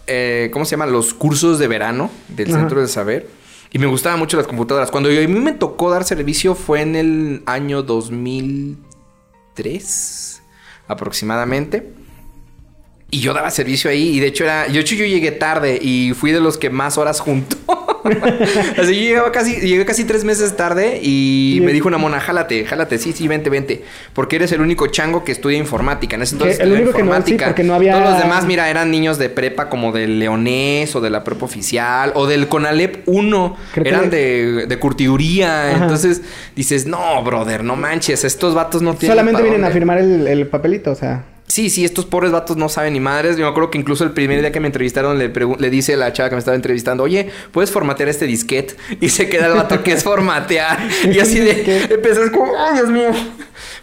[0.08, 0.92] eh, ¿cómo se llaman?
[0.92, 2.60] Los cursos de verano del Ajá.
[2.62, 3.28] Centro del Saber.
[3.72, 4.90] Y me gustaban mucho las computadoras.
[4.90, 10.29] Cuando yo, a mí me tocó dar servicio fue en el año 2003
[10.90, 11.94] aproximadamente.
[13.12, 14.18] Y yo daba servicio ahí.
[14.18, 14.68] Y de hecho era...
[14.68, 17.56] Yo, yo llegué tarde y fui de los que más horas junto.
[18.78, 19.56] Así yo llegaba casi...
[19.56, 22.98] Llegué casi tres meses tarde y Y- me dijo una mona, jálate, jálate.
[22.98, 23.84] Sí, sí, vente, vente.
[24.14, 26.16] Porque eres el único chango que estudia informática.
[26.16, 27.46] En ese entonces el único que no, sí, informática.
[27.48, 31.02] porque no había- Todos los demás, mira, eran niños de prepa como del Leonés o
[31.02, 33.58] de la prepa oficial o del Conalep 1.
[33.74, 35.70] Creo que eran de, de curtiduría.
[35.76, 35.84] Ajá.
[35.84, 36.22] Entonces
[36.56, 38.24] dices, no, brother, no manches.
[38.24, 39.18] Estos vatos no tienen.
[39.18, 39.80] Solamente vienen a dónde".
[39.80, 41.24] firmar el, el papelito, o sea.
[41.50, 43.36] Sí, sí, estos pobres vatos no saben ni madres.
[43.36, 46.14] Yo me acuerdo que incluso el primer día que me entrevistaron le, le dice la
[46.14, 48.76] chava que me estaba entrevistando, oye, ¿puedes formatear este disquete?
[49.02, 50.78] Y se queda el vato que es formatear.
[51.12, 53.10] Y así de, empezás como, ¡ay, Dios mío!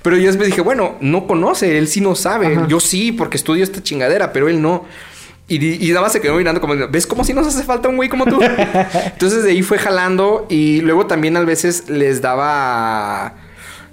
[0.00, 2.54] Pero yo después dije, bueno, no conoce, él sí no sabe.
[2.54, 2.68] Ajá.
[2.68, 4.84] Yo sí, porque estudio esta chingadera, pero él no.
[5.48, 7.96] Y, y nada más se quedó mirando como, ¿ves cómo si nos hace falta un
[7.96, 8.38] güey como tú?
[9.06, 13.34] Entonces de ahí fue jalando y luego también a veces les daba...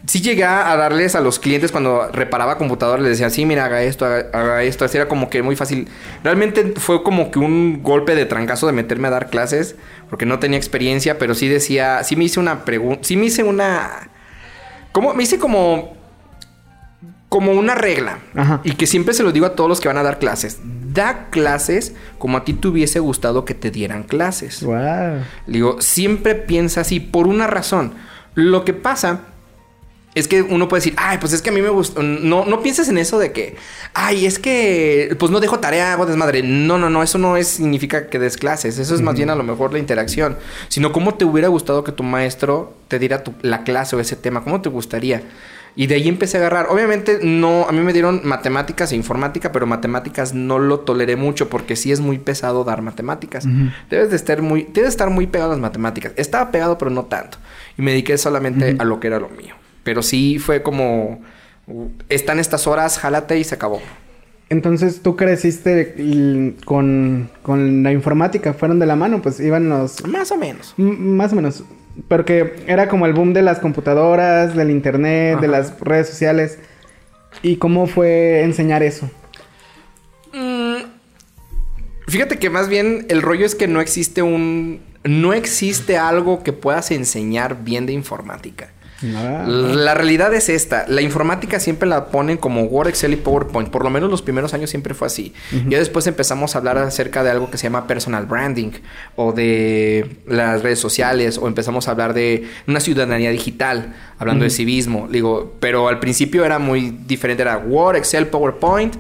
[0.06, 3.84] Sí llegué a darles a los clientes cuando reparaba computadoras, les decía, sí, mira, haga
[3.84, 4.84] esto, haga, haga esto.
[4.84, 5.88] Así era como que muy fácil.
[6.26, 9.78] Realmente fue como que un golpe de trancazo de meterme a dar clases,
[10.10, 13.44] porque no tenía experiencia, pero sí decía, sí me hice una pregunta, sí me hice
[13.44, 14.10] una...
[14.92, 15.14] ¿Cómo?
[15.14, 15.96] Me hice como...
[17.30, 18.20] Como una regla.
[18.36, 18.60] Ajá.
[18.64, 20.60] Y que siempre se lo digo a todos los que van a dar clases.
[20.94, 24.62] Da clases como a ti te hubiese gustado que te dieran clases.
[24.64, 25.24] Wow.
[25.48, 27.94] Digo, siempre piensa así por una razón.
[28.36, 29.22] Lo que pasa
[30.16, 32.02] es que uno puede decir, ay, pues es que a mí me gusta.
[32.04, 33.56] No, no pienses en eso de que,
[33.94, 36.44] ay, es que, pues no dejo tarea, hago desmadre.
[36.44, 38.78] No, no, no, eso no es, significa que des clases.
[38.78, 40.38] Eso es más bien a lo mejor la interacción.
[40.68, 44.16] Sino cómo te hubiera gustado que tu maestro te diera tu- la clase o ese
[44.16, 44.44] tema.
[44.44, 45.24] ¿Cómo te gustaría?
[45.76, 46.68] Y de ahí empecé a agarrar.
[46.70, 51.50] Obviamente, no, a mí me dieron matemáticas e informática, pero matemáticas no lo toleré mucho
[51.50, 53.46] porque sí es muy pesado dar matemáticas.
[53.90, 56.12] Debes de estar muy, debes estar muy pegado a las matemáticas.
[56.16, 57.40] Estaba pegado, pero no tanto.
[57.76, 59.56] Y me dediqué solamente a lo que era lo mío.
[59.84, 61.22] Pero sí fue como,
[62.10, 63.82] están estas horas, jálate y se acabó.
[64.50, 70.06] Entonces tú creciste con, con la informática, fueron de la mano, pues iban los...
[70.06, 70.74] Más o menos.
[70.78, 71.64] Más o menos.
[72.08, 76.60] Porque era como el boom de las computadoras, del internet, de las redes sociales.
[77.42, 79.10] ¿Y cómo fue enseñar eso?
[80.34, 80.84] Mm,
[82.08, 86.54] fíjate que más bien el rollo es que no existe un, no existe algo que
[86.54, 88.73] puedas enseñar bien de informática.
[89.16, 89.46] Ah.
[89.48, 90.86] La realidad es esta.
[90.88, 93.70] La informática siempre la ponen como Word, Excel y PowerPoint.
[93.70, 95.34] Por lo menos los primeros años siempre fue así.
[95.68, 98.72] Ya después empezamos a hablar acerca de algo que se llama personal branding
[99.16, 104.50] o de las redes sociales o empezamos a hablar de una ciudadanía digital, hablando de
[104.50, 105.08] civismo.
[105.10, 107.44] Digo, pero al principio era muy diferente.
[107.44, 108.96] Era Word, Excel, PowerPoint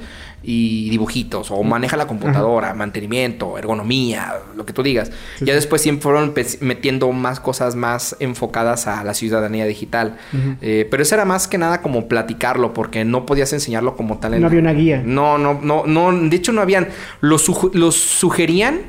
[0.46, 5.10] y dibujitos o maneja la computadora, mantenimiento, ergonomía, lo que tú digas.
[5.40, 5.56] Sí, ya sí.
[5.56, 10.18] después siempre fueron metiendo más cosas más enfocadas a la ciudadanía digital.
[10.62, 14.34] Eh, pero eso era más que nada como platicarlo porque no podías enseñarlo como tal.
[14.34, 15.02] en No había una guía.
[15.06, 16.12] No, no, no, no.
[16.12, 16.90] De hecho no habían.
[17.22, 18.82] Los, los sugerían,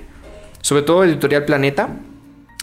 [0.60, 1.88] sobre todo Editorial Planeta.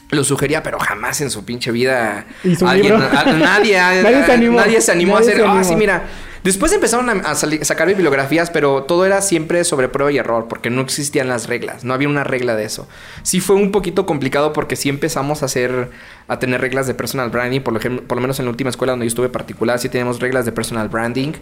[0.10, 2.26] Lo sugería, pero jamás en su pinche vida
[2.68, 4.58] alguien, a- nadie, Nadie se animó.
[4.58, 5.46] nadie se animó Nadie a hacer.
[5.46, 5.64] Ah, animó".
[5.64, 6.04] sí, mira.
[6.44, 10.82] Después empezaron a, sacar bibliografías, pero todo era siempre sobre prueba y error, porque no
[10.82, 12.88] existían las reglas, no había una regla de eso.
[13.22, 15.92] Sí fue un poquito complicado porque sí empezamos a hacer,
[16.28, 18.94] a tener reglas de personal branding, por lo, por lo menos en la última escuela
[18.94, 21.34] donde yo estuve particular, sí teníamos reglas de personal branding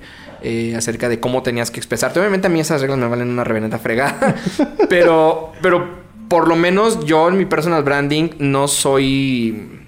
[0.42, 2.20] eh, acerca de cómo tenías que expresarte.
[2.20, 4.36] Obviamente a mí esas reglas me valen una reverenda fregada,
[4.90, 5.88] pero, pero
[6.28, 9.79] por lo menos yo en mi personal branding no soy...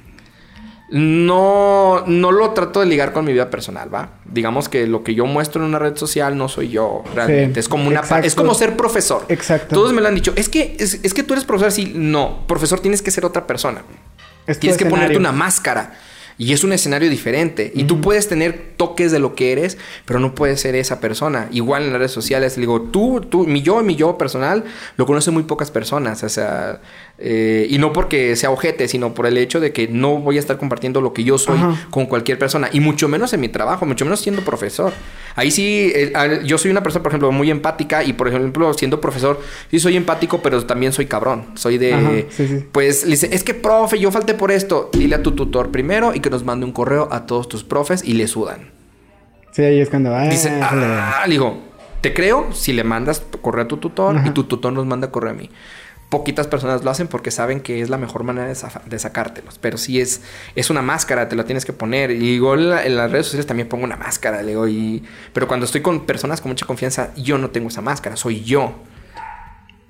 [0.92, 4.10] No, no lo trato de ligar con mi vida personal, ¿va?
[4.26, 7.56] Digamos que lo que yo muestro en una red social no soy yo realmente.
[7.56, 9.26] Sí, es como una es como ser profesor.
[9.30, 9.74] Exacto.
[9.74, 10.34] Todos me lo han dicho.
[10.36, 11.94] Es que, es, es que tú eres profesor, sí.
[11.96, 13.84] No, profesor tienes que ser otra persona.
[14.46, 15.94] Es Tienes que ponerte una máscara.
[16.38, 17.72] Y es un escenario diferente.
[17.76, 21.48] Y tú puedes tener toques de lo que eres, pero no puedes ser esa persona.
[21.52, 24.64] Igual en las redes sociales, le digo, tú, tú, mi yo, mi yo personal,
[24.98, 26.24] lo conocen muy pocas personas.
[26.24, 26.82] O sea,
[27.24, 30.40] eh, y no porque sea ojete, sino por el hecho de que no voy a
[30.40, 31.88] estar compartiendo lo que yo soy Ajá.
[31.92, 32.70] con cualquier persona.
[32.74, 34.92] Y mucho menos en mi trabajo, mucho menos siendo profesor.
[35.36, 38.04] Ahí sí, eh, al- yo soy una persona, por ejemplo, muy empática.
[38.04, 41.46] Y por ejemplo, siendo profesor, sí soy empático, pero también soy cabrón.
[41.56, 41.94] Soy de.
[41.94, 42.66] Ajá, sí, sí.
[42.72, 44.90] Pues le dice, es que profe, yo falté por esto.
[44.94, 48.04] Dile a tu tutor primero y que nos mande un correo a todos tus profes
[48.04, 48.72] y le sudan.
[49.52, 50.16] Sí, ahí es cuando...
[50.16, 51.60] ah, Dice, ah, le digo,
[52.02, 54.28] te creo si le mandas correo a tu tutor Ajá.
[54.28, 55.50] y tu tutor nos manda correo a mí.
[56.12, 58.48] Poquitas personas lo hacen porque saben que es la mejor manera
[58.86, 59.58] de, sacártelos.
[59.60, 60.22] Pero sí es,
[60.56, 62.12] es una máscara, te la tienes que poner.
[62.12, 64.42] Y digo, en, la- en las redes sociales también pongo una máscara.
[64.44, 65.02] Le digo, y...
[65.34, 68.76] Pero cuando estoy con personas con mucha confianza, yo no tengo esa máscara, soy yo.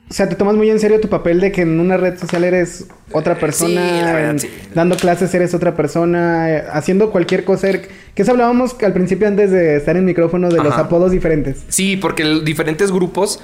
[0.10, 2.44] O sea, te tomas muy en serio tu papel de que en una red social
[2.44, 3.70] eres otra persona.
[3.82, 4.50] Sí, la verdad, en- sí.
[4.76, 6.52] Dando clases eres otra persona.
[6.52, 7.70] eh, haciendo cualquier cosa.
[7.70, 11.64] er- Que eso hablábamos al principio antes de estar en micrófono de los apodos diferentes.
[11.70, 13.40] Sí, porque diferentes grupos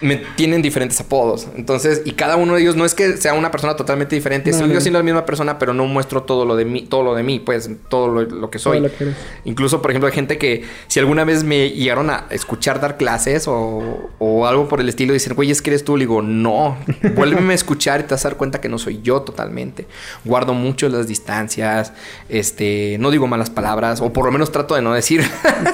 [0.00, 1.48] me tienen diferentes apodos.
[1.56, 4.50] Entonces, y cada uno de ellos no es que sea una persona totalmente diferente.
[4.50, 7.14] No, Sigo siendo la misma persona, pero no muestro todo lo de mí, todo lo
[7.14, 8.80] de mí, pues, todo lo, lo que soy.
[8.80, 9.12] Lo que.
[9.44, 13.46] Incluso, por ejemplo, hay gente que si alguna vez me llegaron a escuchar dar clases
[13.48, 15.96] o, o algo por el estilo, dicen, güey, es que eres tú.
[15.96, 16.76] Le digo, no,
[17.14, 19.86] vuélveme a escuchar y te vas a dar cuenta que no soy yo totalmente.
[20.24, 21.92] Guardo mucho las distancias,
[22.28, 25.22] este, no digo malas palabras, o por lo menos trato de no decir.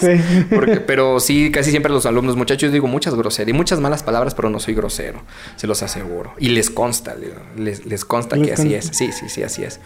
[0.01, 0.21] Sí.
[0.55, 4.10] Porque, pero sí, casi siempre los alumnos, muchachos, digo muchas groserías y muchas malas palabras,
[4.37, 5.23] pero no soy grosero,
[5.57, 6.33] se los aseguro.
[6.39, 7.17] Y les consta,
[7.57, 8.91] les, les consta Les que así es.
[8.93, 9.81] Sí, sí, sí, así es.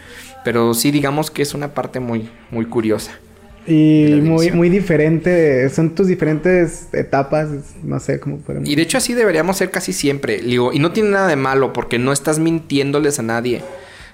[0.44, 3.12] Pero sí, digamos que es una parte muy, muy curiosa.
[3.66, 5.68] Y muy, muy diferente.
[5.70, 7.48] Son tus diferentes etapas.
[7.82, 8.68] No sé cómo podemos.
[8.68, 10.38] Y de hecho así deberíamos ser casi siempre.
[10.38, 13.62] Digo, y no tiene nada de malo porque no estás mintiéndoles a nadie.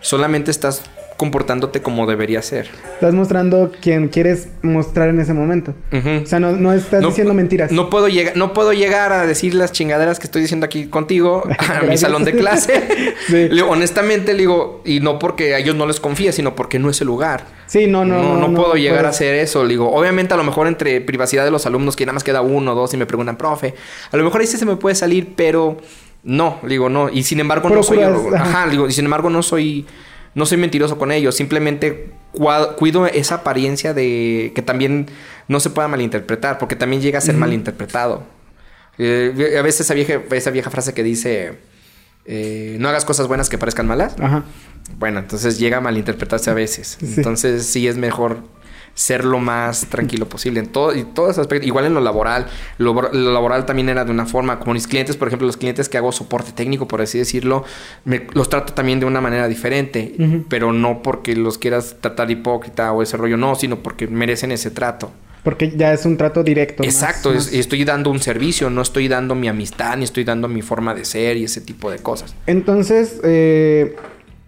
[0.00, 0.82] Solamente estás
[1.20, 2.70] comportándote como debería ser.
[2.94, 5.74] Estás mostrando quien quieres mostrar en ese momento.
[5.92, 7.70] O sea, no, no estás diciendo mentiras.
[7.70, 11.42] No puedo, llegar, no puedo llegar a decir las chingaderas que estoy diciendo aquí contigo
[11.58, 12.80] a mi salón de clase.
[13.26, 13.34] Sí.
[13.34, 16.78] Le digo, honestamente, le digo, y no porque a ellos no les confía, sino porque
[16.78, 17.44] no es el lugar.
[17.66, 18.22] Sí, no, no.
[18.22, 19.62] No, no, puedo llegar a hacer eso.
[19.62, 22.40] Le digo, obviamente, a lo mejor entre privacidad de los alumnos, que nada más queda
[22.40, 23.74] uno o dos y me preguntan, profe,
[24.10, 25.76] a lo mejor ahí sí se me puede salir, pero
[26.22, 27.10] no, digo, no.
[27.10, 28.00] Y sin embargo, no soy.
[28.00, 28.18] Ajá.
[28.36, 29.86] Ajá, digo, y sin embargo, no soy.
[30.34, 32.10] No soy mentiroso con ellos, simplemente
[32.76, 35.06] cuido esa apariencia de que también
[35.48, 38.22] no se pueda malinterpretar, porque también llega a ser malinterpretado.
[38.98, 41.58] Eh, a veces esa vieja, esa vieja frase que dice,
[42.26, 44.14] eh, no hagas cosas buenas que parezcan malas.
[44.20, 44.44] Ajá.
[44.98, 46.98] Bueno, entonces llega a malinterpretarse a veces.
[47.00, 47.14] Sí.
[47.16, 48.38] Entonces sí es mejor
[48.94, 51.66] ser lo más tranquilo posible en todo y todos aspectos.
[51.66, 52.46] Igual en lo laboral.
[52.78, 54.58] Lo, lo laboral también era de una forma.
[54.58, 57.64] Como mis clientes, por ejemplo, los clientes que hago soporte técnico, por así decirlo,
[58.04, 60.14] me- los trato también de una manera diferente.
[60.48, 64.70] Pero no porque los quieras tratar hipócrita o ese rollo, no, sino porque merecen ese
[64.70, 65.10] trato.
[65.42, 66.82] Porque ya es un trato directo.
[66.84, 70.48] Exacto, más- es- estoy dando un servicio, no estoy dando mi amistad, ni estoy dando
[70.48, 72.34] mi forma de ser y ese tipo de cosas.
[72.46, 73.96] Entonces, eh,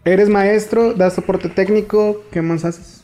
[0.05, 3.02] eres maestro, das soporte técnico, ¿qué más haces?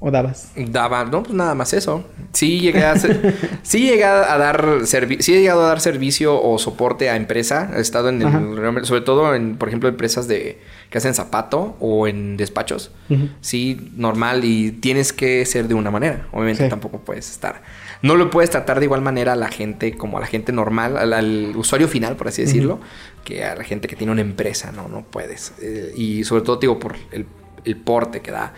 [0.00, 0.52] ¿O dabas?
[0.54, 2.04] Daba, no, pues nada más eso.
[2.32, 3.34] Sí llegué a hacer-
[3.64, 7.72] sí llegué a dar servicio, sí he llegado a dar servicio o soporte a empresa.
[7.76, 12.06] He estado en el, sobre todo en, por ejemplo, empresas de que hacen zapato o
[12.06, 12.92] en despachos.
[13.40, 16.28] Sí, normal y tienes que ser de una manera.
[16.30, 16.70] Obviamente Sí.
[16.70, 17.62] tampoco puedes estar.
[18.00, 20.96] No lo puedes tratar de igual manera a la gente como a la gente normal,
[20.96, 22.78] al, al usuario final, por así decirlo,
[23.24, 24.70] que a la gente que tiene una empresa.
[24.70, 25.54] No, no puedes.
[25.60, 27.26] Eh, y sobre todo, digo, por el,
[27.64, 28.54] el porte que da.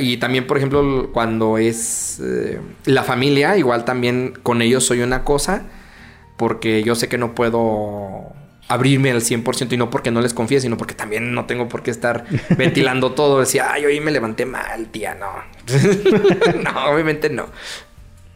[0.00, 5.22] Y, también, por ejemplo, cuando es eh, la familia, igual también con ellos soy una
[5.22, 5.66] cosa,
[6.36, 8.32] porque yo sé que no puedo
[8.66, 11.82] abrirme al 100% y no porque no les confíe, sino porque también no tengo por
[11.82, 12.24] qué estar
[12.58, 13.38] ventilando todo.
[13.38, 15.28] Decía, ay, hoy me levanté mal, tía, no.
[16.62, 17.46] no, obviamente no.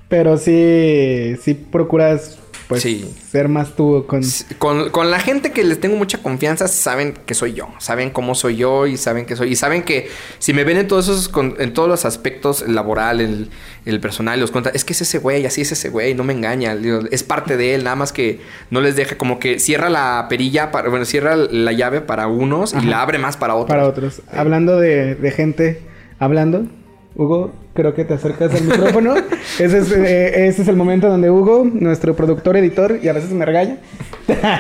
[0.09, 3.13] Pero sí, sí procuras pues Sí.
[3.31, 4.23] ser más tú con...
[4.59, 7.69] Con, con la gente que les tengo mucha confianza, saben que soy yo.
[7.79, 9.53] Saben cómo soy yo y saben que soy.
[9.53, 12.75] Y saben que si me ven en todos esos, con- en todos los aspectos, el
[12.75, 13.51] laboral, el,
[13.85, 16.33] el personal, los cuentas, es que es ese güey, así es ese güey, no me
[16.33, 16.77] engaña.
[17.11, 20.71] Es parte de él, nada más que no les deja, como que cierra la perilla,
[20.71, 23.69] para, bueno, cierra la llave para unos y la abre más para otros.
[23.69, 24.23] Para otros.
[24.33, 25.83] Hablando de, de gente
[26.19, 26.67] hablando,
[27.15, 29.15] Hugo, creo que te acercas al micrófono.
[29.59, 33.31] ese, es, eh, ese es el momento donde Hugo, nuestro productor, editor, y a veces
[33.33, 33.77] me regaña.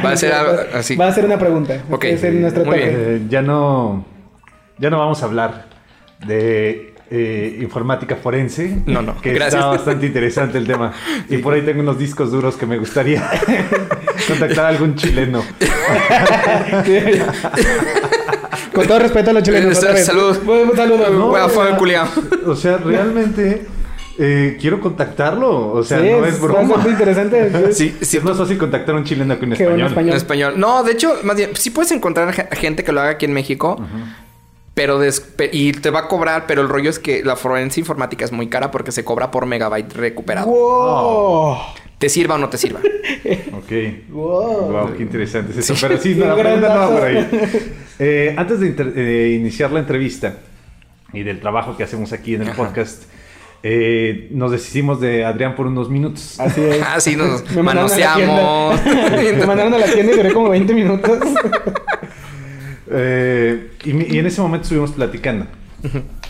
[0.04, 0.32] Va a ser
[0.74, 0.96] así.
[0.96, 1.82] Va a hacer una pregunta.
[1.90, 2.04] Ok.
[2.04, 2.88] Es el nuestro Muy toque.
[2.88, 3.00] bien.
[3.00, 4.04] Eh, ya no.
[4.78, 5.66] Ya no vamos a hablar
[6.26, 8.82] de eh, informática forense.
[8.86, 9.60] No, no, Que gracias.
[9.60, 10.92] está bastante interesante el tema.
[11.28, 13.22] Y por ahí tengo unos discos duros que me gustaría
[14.28, 15.42] contactar a algún chileno.
[18.74, 19.82] Con todo respeto a los chilenos.
[19.82, 20.36] Eh, salud.
[20.46, 21.10] Un saludo.
[21.10, 22.06] No, Wea, o fue sea, culiao.
[22.46, 23.66] O sea, realmente
[24.18, 25.72] eh, quiero contactarlo.
[25.72, 26.60] O sea, Sí, no es broma.
[26.62, 27.72] bastante interesante.
[27.72, 29.86] Sí, sí, Es más fácil contactar a un chileno que un Que un español.
[29.88, 30.10] español.
[30.10, 30.54] En español.
[30.56, 33.32] No, de hecho, más bien, sí puedes encontrar ge- gente que lo haga aquí en
[33.32, 33.76] México.
[34.74, 38.24] Pero des- y te va a cobrar, pero el rollo es que la forense informática
[38.24, 40.46] es muy cara porque se cobra por megabyte recuperado.
[40.46, 41.56] Wow.
[42.02, 42.80] Te sirva o no te sirva.
[43.52, 43.70] Ok.
[44.10, 44.72] Wow.
[44.72, 45.74] Wow, qué interesante es eso.
[45.80, 47.28] Pero sí, no, la gran pregunta no por ahí.
[48.00, 50.38] Eh, antes de, iniciar la entrevista
[51.12, 52.56] y del trabajo que hacemos aquí en el Ajá.
[52.56, 53.04] podcast,
[53.62, 56.40] eh, nos deshicimos de Adrián por unos minutos.
[56.40, 56.82] Así es.
[56.82, 58.82] Así nos Me mandaron a la manoseamos.
[58.82, 59.38] tienda.
[59.38, 61.18] Me mandaron a la tienda y duré como 20 minutos.
[62.94, 65.46] Eh, y en ese momento estuvimos platicando.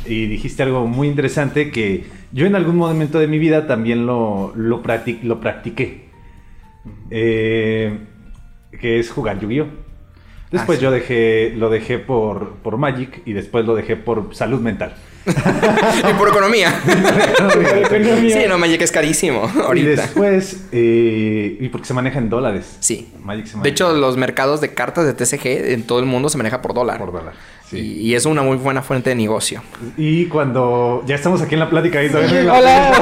[0.06, 4.52] Y dijiste algo muy interesante que yo en algún momento de mi vida también lo,
[4.56, 6.08] lo, practic- lo practiqué.
[7.10, 7.98] Eh,
[8.80, 9.66] que es jugar Yu-Gi-Oh!
[10.50, 10.84] Después Ah, sí.
[10.84, 14.94] yo dejé, lo dejé por, por Magic y después lo dejé por salud mental.
[15.26, 16.74] y por economía.
[18.32, 19.88] Sí, no, Magic es carísimo Y ahorita.
[20.02, 22.76] después, eh, y porque se maneja en dólares.
[22.80, 23.10] Sí.
[23.22, 26.28] Magic se maneja De hecho, los mercados de cartas de TCG en todo el mundo
[26.28, 26.98] se maneja por dólar.
[26.98, 27.32] por dólar.
[27.72, 27.78] Sí.
[27.78, 29.62] Y, y es una muy buena fuente de negocio.
[29.96, 32.92] Y cuando ya estamos aquí en la plática, no hay la- Hola,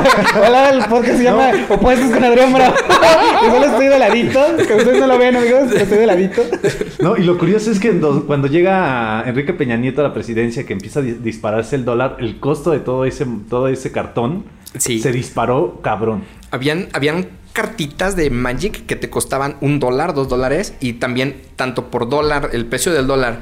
[0.47, 2.75] hola, el podcast se llama Opuestos con Adrián Bravo.
[3.45, 6.43] Yo solo estoy de ladito, que ustedes no lo ven, amigos, pero estoy de ladito.
[7.01, 10.65] No, y lo curioso es que do- cuando llega Enrique Peña Nieto a la presidencia,
[10.67, 14.45] que empieza a di- dispararse el dólar, el costo de todo ese, todo ese cartón
[14.79, 15.01] Sí.
[15.01, 16.23] se disparó cabrón.
[16.53, 21.91] Habían, habían cartitas de Magic que te costaban un dólar, dos dólares, y también tanto
[21.91, 23.41] por dólar, el precio del dólar,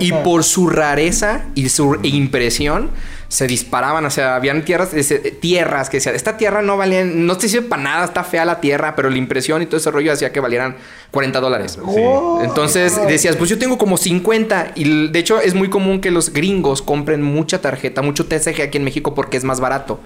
[0.00, 2.90] y por su rareza y su impresión,
[3.28, 4.06] se disparaban.
[4.06, 7.68] O sea, habían tierras, ese- tierras que decían, esta tierra no valía, no te sirve
[7.68, 10.40] para nada, está fea la tierra, pero la impresión y todo ese rollo hacía que
[10.40, 10.76] valieran
[11.10, 11.72] 40 dólares.
[11.72, 11.80] Sí.
[11.84, 12.40] Oh.
[12.42, 14.72] Entonces decías, pues yo tengo como 50.
[14.76, 18.78] Y de hecho es muy común que los gringos compren mucha tarjeta, mucho TCG aquí
[18.78, 20.00] en México porque es más barato.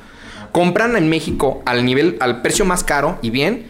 [0.53, 3.67] Compran en México al nivel, al precio más caro y bien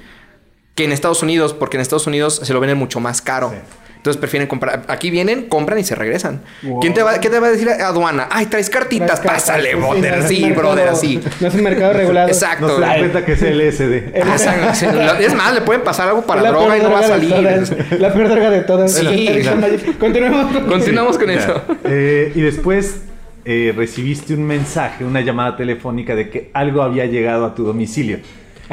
[0.74, 3.50] que en Estados Unidos, porque enEstados Unidos se lo venden mucho más caro.
[3.50, 3.56] Sí.
[3.98, 4.82] Entonces prefieren comprar.
[4.88, 6.40] Aquí vienen, compran y se regresan.
[6.64, 6.80] Wow.
[6.80, 8.26] ¿Quién te va, ¿Qué te va a decir aduana?
[8.32, 10.10] Ay, traes cartitas, Traes cartas, pásale, sí, brother.
[10.10, 11.20] no es un Sí, brother, así.
[11.40, 12.26] No es un mercado regulado.
[12.26, 12.66] Exacto.
[12.66, 12.98] No se Ay.
[12.98, 14.12] cuenta que es LSD.
[14.74, 17.02] Sí, lo- Es más, le pueden pasar algo para la droga y no va a
[17.04, 17.30] salir.
[17.32, 17.72] todas.
[18.00, 18.92] La peor droga de todas.
[18.92, 19.28] Sí.
[19.60, 19.98] Magic.
[19.98, 20.52] Continuemos.
[20.66, 21.34] Continuamos con Ya.
[21.34, 21.62] eso.
[21.84, 23.02] Eh, y después
[23.44, 28.20] eh, recibiste un mensaje, una llamada telefónica de que algo había llegado a tu domicilio.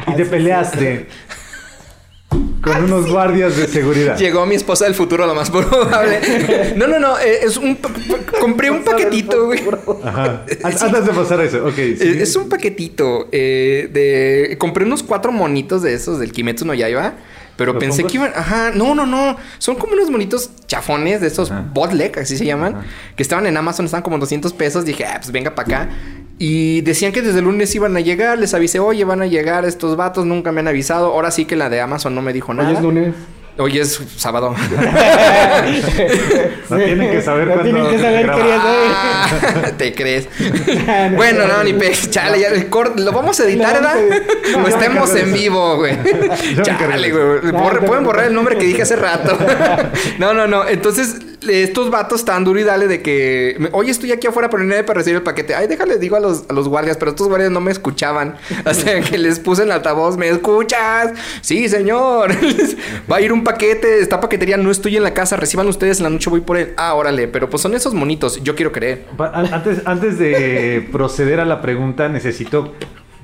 [0.06, 1.06] Y te peleaste
[2.62, 4.16] con unos guardias de seguridad.
[4.18, 6.20] Llegó mi esposa del futuro, lo más probable.
[6.76, 7.18] No, no, no.
[7.18, 7.78] eh, es un.
[8.38, 9.60] compré un paquetito, güey.
[10.04, 10.44] Ajá.
[10.62, 11.74] Antes de pasar a eso, ok.
[11.74, 11.96] sí.
[12.00, 14.56] Eh, Es un paquetito eh, de...
[14.58, 17.14] Compré unos cuatro monitos de esos del Kimetsu no Yaiba.
[17.60, 18.32] Pero ¿Los pensé que iban...
[18.34, 19.36] Ajá, no, no, no.
[19.58, 21.62] Son como unos monitos chafones de esos Ajá.
[21.74, 22.76] botleg, así se llaman.
[22.76, 22.86] Ajá.
[23.14, 24.86] Que estaban en Amazon, estaban como 200 pesos.
[24.86, 25.88] Dije, ah, pues venga para acá.
[26.38, 28.38] Y decían que desde el lunes iban a llegar.
[28.38, 30.24] Les avisé, oye, van a llegar estos vatos.
[30.24, 31.12] Nunca me han avisado.
[31.12, 32.70] Ahora sí que la de Amazon no me dijo nada.
[32.70, 33.14] Hoy es lunes.
[33.60, 34.54] Hoy es sábado.
[36.70, 38.54] No tienen que saber No cuándo tienen que saber qué.
[38.58, 39.28] Ah,
[39.76, 40.28] ¿Te crees?
[41.16, 41.92] bueno, no, ni pe...
[42.10, 43.96] Chale, ya el cor- lo vamos a editar, ¿verdad?
[44.56, 45.98] No, estemos en vivo, güey.
[46.62, 47.52] Chale, güey.
[47.86, 49.36] Pueden borrar el nombre que dije hace rato.
[50.18, 50.66] no, no, no.
[50.66, 51.16] Entonces,
[51.48, 53.70] estos vatos están duro y dale de que...
[53.72, 55.54] Oye, estoy aquí afuera, hay para recibir el paquete.
[55.54, 56.96] Ay, déjale, digo a los, a los guardias.
[56.96, 58.36] Pero estos guardias no me escuchaban.
[58.64, 60.16] Hasta que les puse en el altavoz.
[60.16, 61.12] ¿Me escuchas?
[61.40, 62.30] Sí, señor.
[63.10, 64.00] Va a ir un paquete.
[64.00, 65.36] Esta paquetería no estoy en la casa.
[65.36, 66.74] Reciban ustedes en la noche, voy por él.
[66.76, 67.28] Ah, órale.
[67.28, 68.42] Pero pues son esos monitos.
[68.42, 69.06] Yo quiero creer.
[69.18, 72.74] Antes, antes de proceder a la pregunta, necesito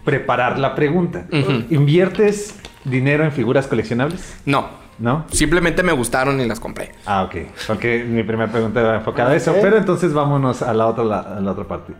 [0.04, 1.26] preparar la pregunta.
[1.68, 4.36] ¿Inviertes dinero en figuras coleccionables?
[4.44, 4.85] No.
[4.98, 5.26] ¿No?
[5.30, 6.92] Simplemente me gustaron y las compré.
[7.04, 7.34] Ah, ok.
[7.66, 9.54] Porque mi primera pregunta era enfocada a eso.
[9.60, 11.92] Pero entonces vámonos a la otra, la- a la otra parte.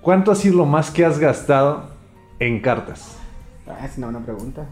[0.00, 1.90] ¿Cuánto ha sido lo más que has gastado
[2.38, 3.18] en cartas?
[3.68, 4.66] Ah, es una buena pregunta.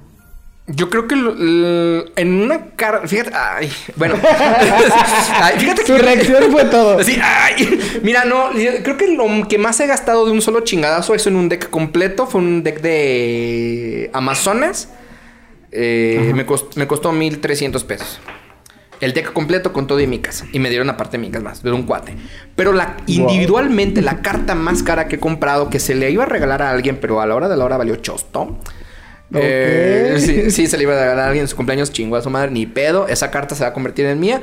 [0.69, 1.35] Yo creo que lo-
[2.17, 3.07] en una carta.
[3.09, 3.33] Fíjate.
[3.35, 4.15] Ay, bueno.
[5.43, 6.99] Ay, fíjate Su reacción fue todo.
[7.01, 7.81] Así, ay.
[8.03, 11.27] Mira, no, yo creo que lo que más he gastado de un solo chingadazo es
[11.27, 12.27] en un deck completo.
[12.27, 14.89] Fue un deck de Amazonas.
[15.73, 18.21] Eh, me, cost- me costó 1300 pesos.
[19.01, 20.45] El deck completo con todo y micas.
[20.53, 22.15] Y me dieron aparte micas más, de un cuate.
[22.55, 26.27] Pero la, individualmente, la carta más cara que he comprado, que se le iba a
[26.27, 28.59] regalar a alguien, pero a la hora de la hora valió chosto.
[29.35, 30.21] Eh, Ok.
[30.21, 32.29] sí, sí, se le iba a regalar a alguien en su cumpleaños, chingó a su
[32.31, 33.09] madre, ni pedo.
[33.09, 34.43] Esa carta se va a convertir en mía.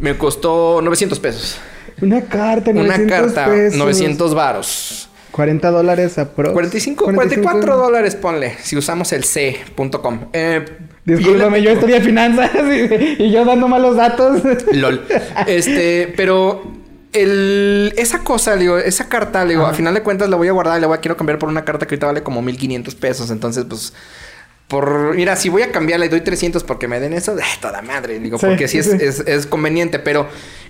[0.00, 1.58] Me costó 900 pesos.
[2.00, 3.78] Una carta, Una 900 carta, pesos.
[3.78, 5.09] 900 varos.
[5.30, 6.52] 40 dólares a pro.
[6.52, 10.28] 45, 44 dólares, ponle, si usamos el C.com.
[10.32, 10.64] Eh,
[11.04, 12.50] Discúlpame, yo estudié finanzas
[13.18, 14.42] y, y yo dando malos datos.
[14.72, 15.02] LOL.
[15.46, 16.62] Este, pero
[17.12, 20.78] el, esa cosa, digo, esa carta, digo, a final de cuentas la voy a guardar
[20.78, 23.30] y la voy a quiero cambiar por una carta que ahorita vale como 1500 pesos.
[23.30, 23.92] Entonces, pues,
[24.70, 27.82] por, mira, si voy a cambiarla y doy 300 porque me den eso, eh, toda
[27.82, 28.90] madre, digo, Sí, porque sí, sí.
[28.92, 30.28] Es, es, es conveniente, pero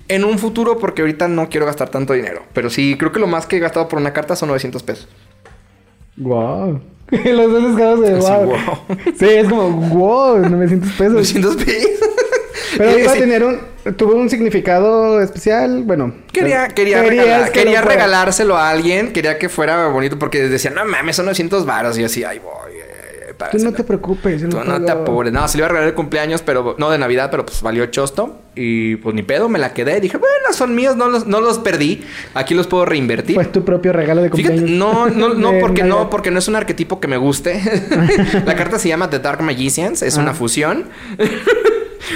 [0.08, 2.42] en un futuro, porque ahorita no quiero gastar tanto dinero.
[2.52, 5.08] Pero sí, creo que lo más que he gastado por una carta son 900 pesos.
[6.16, 6.80] wow.
[7.10, 8.44] Los dos escados de wow.
[8.46, 8.78] wow.
[9.18, 11.12] Sí, es como wow, 900 pesos.
[11.12, 11.90] 900 pesos.
[12.78, 13.58] Pero iba a tener un.
[13.96, 15.82] Tuvo un significado especial.
[15.84, 16.14] Bueno.
[16.32, 20.74] Quería, pero- quería, regalar- que quería regalárselo a alguien, quería que fuera bonito porque decían,
[20.74, 21.98] no mames, son 900 varos.
[21.98, 22.59] Y yo así, ay, voy.
[23.40, 23.70] Eh, Tú págaselo".
[23.70, 24.48] no te preocupes.
[24.48, 25.32] Tú no te apures.
[25.32, 27.86] No, se le iba a regalar el cumpleaños, pero no de Navidad, pero pues valió
[27.86, 28.38] chosto.
[28.54, 30.00] Y pues ni pedo, me la quedé.
[30.00, 32.02] Dije, bueno, son míos, no los, no los perdí.
[32.34, 33.34] Aquí los puedo reinvertir.
[33.36, 34.78] Fue tu propio regalo de Fíjate, cumpleaños.
[34.78, 35.98] no, no, no, De porque Navidad.
[35.98, 37.60] no, porque no es un arquetipo que me guste.
[38.44, 40.22] la carta se llama The Dark Magicians, es Ah.
[40.22, 40.86] una fusión.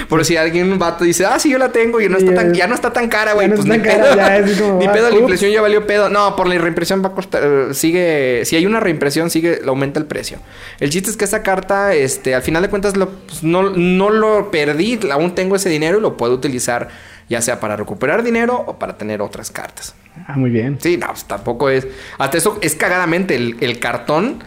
[0.09, 2.55] Por si alguien un vato dice, ah, sí, yo la tengo y no está tan,
[2.55, 3.49] ya no está tan cara, güey.
[3.49, 4.15] no Pues ni pedo.
[4.17, 5.21] ya es como, ni ah, pedo, la ups.
[5.21, 6.09] impresión ya valió pedo.
[6.09, 10.01] No, por la reimpresión va a costar, eh, sigue, si hay una reimpresión, sigue, aumenta
[10.01, 10.39] el precio.
[10.81, 14.11] El chiste es que esa carta, este, al final de cuentas, lo- pues, no, no
[14.11, 16.89] lo perdí, aún tengo ese dinero y lo puedo utilizar
[17.29, 19.95] ya sea para recuperar dinero o para tener otras cartas.
[20.27, 20.79] Ah, muy bien.
[20.81, 21.87] Sí, no, pues tampoco es.
[22.19, 23.35] Hasta eso es cagadamente.
[23.35, 24.45] El, el cartón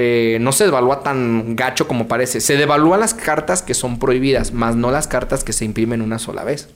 [0.00, 2.40] eh, no se devalúa tan gacho como parece.
[2.40, 6.20] Se devalúan las cartas que son prohibidas, más no las cartas que se imprimen una
[6.20, 6.68] sola vez.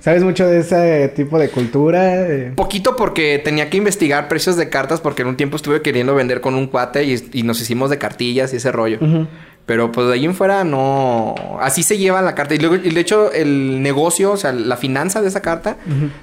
[0.00, 2.26] ¿Sabes mucho de ese tipo de cultura?
[2.26, 6.14] Eh, Poquito porque tenía que investigar precios de cartas porque en un tiempo estuve queriendo
[6.14, 9.00] vender con un cuate y, y nos hicimos de cartillas y ese rollo.
[9.66, 11.34] Pero pues de ahí en fuera no...
[11.60, 12.54] Así se lleva la carta.
[12.54, 15.76] Y luego, y de hecho, el negocio, o sea, la finanza de esa carta,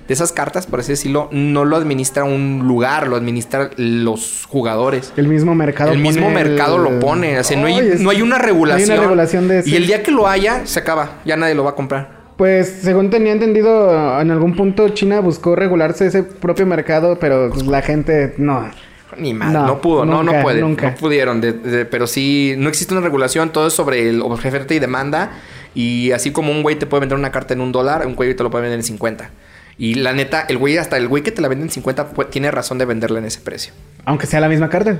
[0.07, 5.11] de esas cartas, por así decirlo, no lo administra un lugar, lo administran los jugadores.
[5.17, 7.37] El mismo mercado el mismo mercado el- lo pone.
[7.37, 8.87] O sea, no, hay, es- no hay una regulación.
[8.87, 9.69] No hay una regulación de eso.
[9.69, 11.19] Y el día que lo haya, se acaba.
[11.25, 12.23] Ya nadie lo va a comprar.
[12.37, 17.67] Pues, según tenía entendido, en algún punto China buscó regularse ese propio mercado, pero pues,
[17.67, 18.69] la gente no.
[19.17, 20.91] Ni más, No, no, pudo, no, nunca, no pueden, nunca.
[20.91, 24.73] no pudieron, de- de- pero sí, no existe una regulación, todo es sobre el oferta
[24.73, 25.31] y demanda,
[25.75, 28.33] y así como un güey te puede vender una carta en un dólar, un güey
[28.35, 29.29] te lo puede vender en 50.
[29.77, 32.29] Y la neta, el güey, hasta el güey que te la vende en 50, pues,
[32.29, 33.73] tiene razón de venderla en ese precio.
[34.05, 34.97] Aunque sea la misma carta.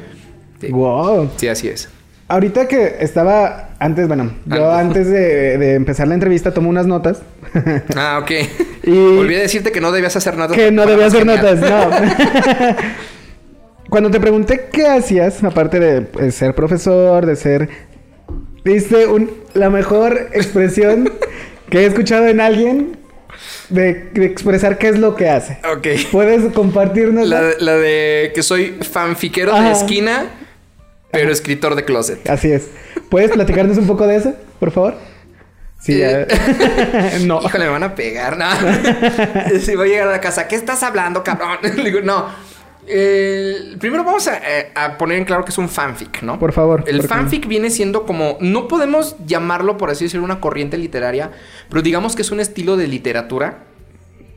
[0.60, 0.68] Sí.
[0.72, 1.30] Wow.
[1.38, 1.90] Sí, así es.
[2.28, 5.08] Ahorita que estaba antes, bueno, yo Antes.
[5.08, 7.22] de, de empezar la entrevista tomé unas notas.
[7.96, 8.32] Ah, ok.
[8.86, 10.58] Y- Olvidé decirte que no debías hacer notas.
[10.58, 11.90] que no para debía hacer notas, no.
[13.94, 17.70] Cuando te pregunté qué hacías, aparte de pues, ser profesor, de ser...
[18.66, 21.14] Diste un- la mejor expresión
[21.70, 22.98] que he escuchado en alguien
[23.70, 25.60] de, de expresar qué es lo que hace.
[25.72, 25.88] Ok.
[26.12, 27.28] ¿Puedes compartirnos?
[27.30, 29.66] La, de- la de que soy fanfiquero Ajá.
[29.68, 30.26] de esquina,
[31.12, 32.28] pero escritor de closet.
[32.28, 32.70] Así es.
[33.10, 34.96] ¿Puedes platicarnos un poco de eso, por favor?
[35.80, 36.26] Sí, Eh.
[37.28, 37.42] no.
[37.44, 38.48] Híjole, me van a pegar, ¿no?
[39.60, 41.60] si voy a llegar a la casa, ¿qué estás hablando, cabrón?
[41.62, 42.26] Le digo, no.
[42.88, 46.40] Eh, primero vamos a, eh, a poner en claro que es un fanfic, ¿no?
[46.40, 48.38] Por favor, El fanfic viene siendo como.
[48.42, 51.32] No podemos llamarlo, por así decirlo, una corriente literaria,
[51.70, 53.66] pero digamos que es un estilo de literatura.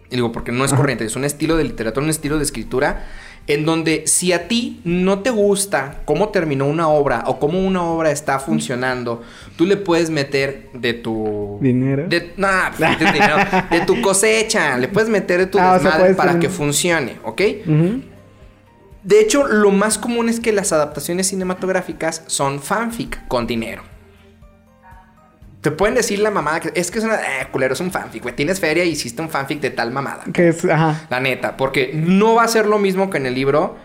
[0.09, 3.07] Y digo, porque no es corriente, es un estilo de literatura, un estilo de escritura.
[3.49, 7.85] En donde si a ti no te gusta cómo terminó una obra o cómo una
[7.85, 9.23] obra está funcionando,
[9.57, 11.59] tú le puedes meter de tu...
[11.61, 12.09] Dinero.
[12.09, 13.37] De, pues, de, dinero,
[13.71, 14.77] de tu cosecha.
[14.79, 17.43] Le puedes meter de tu Ah, o sea, desmadre para que funcione, ¿ok?
[17.67, 18.03] Ujú.
[19.07, 23.85] De hecho, lo más común es que las adaptaciones cinematográficas son fanfic con dinero.
[25.61, 28.25] Te pueden decir la mamada que es que es una eh, culero, es un fanfic,
[28.25, 28.35] güey.
[28.35, 30.25] Tienes feria y hiciste un fanfic de tal mamada.
[30.33, 31.07] Que es, ajá.
[31.09, 33.77] La neta, porque no va a ser lo mismo que en el libro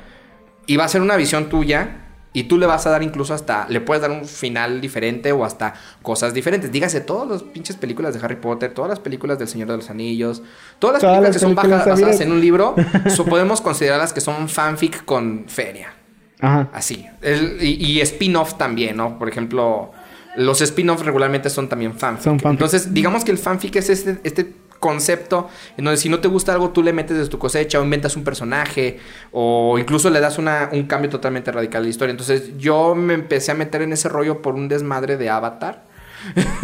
[0.65, 2.00] y va a ser una visión tuya
[2.33, 5.43] y tú le vas a dar incluso hasta, le puedes dar un final diferente o
[5.43, 6.71] hasta cosas diferentes.
[6.71, 9.89] Dígase, todas las pinches películas de Harry Potter, todas las películas del Señor de los
[9.89, 10.41] Anillos,
[10.79, 12.75] todas las Todas películas las que son películas baja- basadas en un libro,
[13.15, 15.93] so podemos considerarlas que son fanfic con feria.
[16.39, 16.69] Ajá.
[16.73, 17.05] Así.
[17.21, 19.19] El- y y spin-off también, ¿no?
[19.19, 19.91] Por ejemplo,
[20.37, 22.23] Los spin-offs regularmente son también fanfic.
[22.23, 22.51] Son fanfic.
[22.61, 26.51] Entonces, digamos que el fanfic es este, este concepto en donde si no te gusta
[26.51, 28.99] algo, tú le metes desde tu cosecha o inventas un personaje
[29.31, 32.11] o incluso le das una, un cambio totalmente radical a la historia.
[32.11, 35.89] Entonces, yo me empecé a meter en ese rollo por un desmadre de Avatar.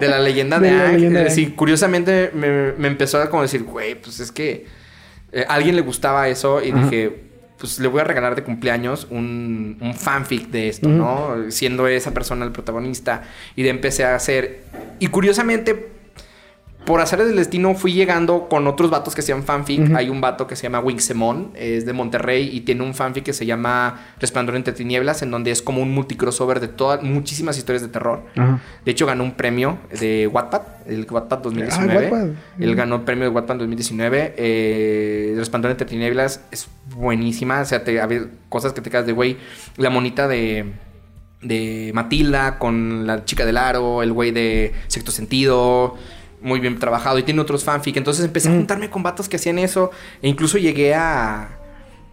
[0.00, 3.28] de la leyenda de, De la leyenda de Eh, sí, curiosamente me, me empezó a
[3.28, 4.66] como decir, güey, pues es que
[5.32, 6.82] eh, a alguien le gustaba eso y Ajá.
[6.82, 7.30] dije,
[7.60, 10.88] pues le voy a regalar de cumpleaños un, un fanfic de esto.
[10.88, 11.50] ¿no?
[11.50, 13.22] Siendo esa persona el protagonista.
[13.54, 14.62] Y de empecé a hacer.
[14.98, 15.90] Y curiosamente,
[16.84, 19.94] por hacer del destino, fui llegando con otros vatos que hacían fanfic.
[19.94, 23.32] Hay un vato que se llama Wingsemon, es de Monterrey y tiene un fanfic que
[23.32, 27.82] se llama Resplandor entre tinieblas, en donde es como un multicrossover de todas, muchísimas historias
[27.82, 28.24] de terror.
[28.84, 31.92] De hecho, ganó un premio de Wattpad, el Wattpad 2019.
[31.92, 32.28] Ah, Wattpad.
[32.58, 34.34] Él ganó el premio de Wattpad 2019.
[34.36, 37.60] Eh, Resplandor entre tinieblas es buenísima.
[37.60, 39.36] O sea, te, había cosas que te quedas de güey.
[39.76, 40.72] La monita de,
[41.42, 45.96] de Matilda con la chica del aro, el güey de Sexto Sentido.
[46.42, 47.18] Muy bien trabajado.
[47.18, 47.96] Y tiene otros fanfic.
[47.96, 48.56] Entonces empecé a Mm.
[48.56, 49.90] juntarme con vatos que hacían eso.
[50.22, 51.56] E incluso llegué a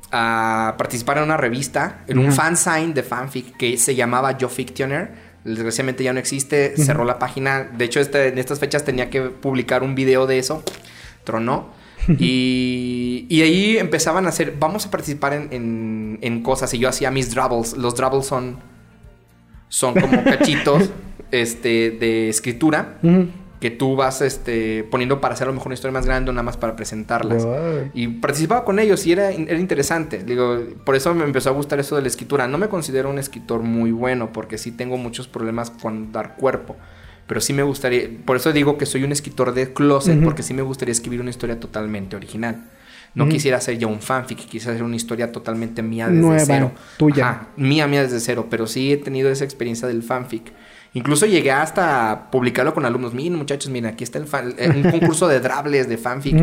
[0.09, 5.11] a participar en una revista, en un fansign de fanfic que se llamaba Yo Fictioner.
[5.43, 7.63] Desgraciadamente ya no existe, cerró la página.
[7.65, 10.63] De hecho, este- en estas fechas tenía que publicar un video de eso.
[11.25, 11.75] Tronó.
[12.07, 16.73] y, y ahí empezaban a hacer, vamos a participar en, en- en cosas.
[16.73, 17.75] Y yo hacía mis drabbles.
[17.75, 18.59] Los drabbles son,
[19.67, 20.89] son como cachitos
[21.31, 22.97] este, de escritura.
[23.59, 26.33] Que tú vas este, poniendo para hacer a lo mejor una historia más grande o
[26.33, 27.47] nada más para presentarlas.
[27.93, 30.23] Y participaba con ellos y era, era interesante.
[30.23, 32.47] Digo, por eso me empezó a gustar eso de la escritura.
[32.47, 36.75] No me considero un escritor muy bueno porque sí tengo muchos problemas con dar cuerpo.
[37.27, 40.53] Pero sí me gustaría, por eso digo que soy un escritor de closet, porque sí
[40.53, 42.63] me gustaría escribir una historia totalmente original.
[43.15, 46.71] No quisiera hacer ya un fanfic, quisiera hacer una historia totalmente mía desde Nueva, cero.
[46.97, 47.29] tuya.
[47.29, 50.53] Ajá, mía, mía desde cero, pero sí he tenido esa experiencia del fanfic.
[50.97, 53.13] Incluso llegué hasta publicarlo con alumnos.
[53.13, 56.35] Miren, muchachos, miren, aquí está el fan- eh, un concurso de drables de fanfic.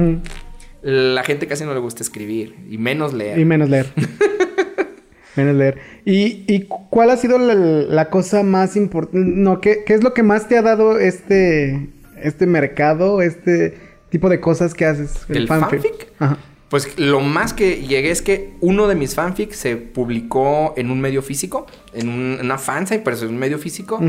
[0.82, 3.38] La gente casi no le gusta escribir y menos leer.
[3.38, 3.86] Y menos leer.
[5.36, 5.78] menos leer.
[6.04, 9.18] ¿Y, y cuál ha sido la, la cosa más importante?
[9.26, 11.88] No, ¿qué, qué es lo que más te ha dado este,
[12.22, 13.76] este mercado, este
[14.10, 15.24] tipo de cosas que haces?
[15.28, 16.12] ¿El fanfic?
[16.18, 16.38] Ajá.
[16.74, 21.00] Pues lo más que llegué es que uno de mis fanfics se publicó en un
[21.00, 24.00] medio físico, en un- en una fanzine, pero es un medio físico.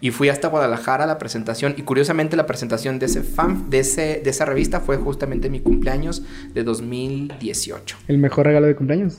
[0.00, 1.74] Y fui hasta Guadalajara a la presentación.
[1.76, 5.60] Y curiosamente la presentación de ese fan, de, ese, de esa revista fue justamente mi
[5.60, 6.22] cumpleaños
[6.54, 7.98] de 2018.
[8.08, 9.18] El mejor regalo de cumpleaños.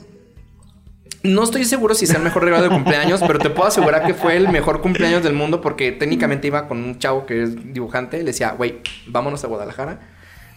[1.22, 4.14] No estoy seguro si sea el mejor regalo de cumpleaños, pero te puedo asegurar que
[4.14, 8.18] fue el mejor cumpleaños del mundo porque técnicamente iba con un chavo que es dibujante.
[8.18, 10.00] Le decía, güey, vámonos a Guadalajara.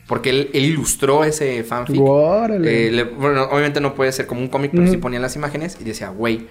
[0.10, 1.95] Porque él, él ilustró ese fanfic.
[2.66, 5.78] Eh, le- bueno, obviamente no puede ser como un cómic, pero sí ponían las imágenes
[5.80, 6.47] y decía, güey,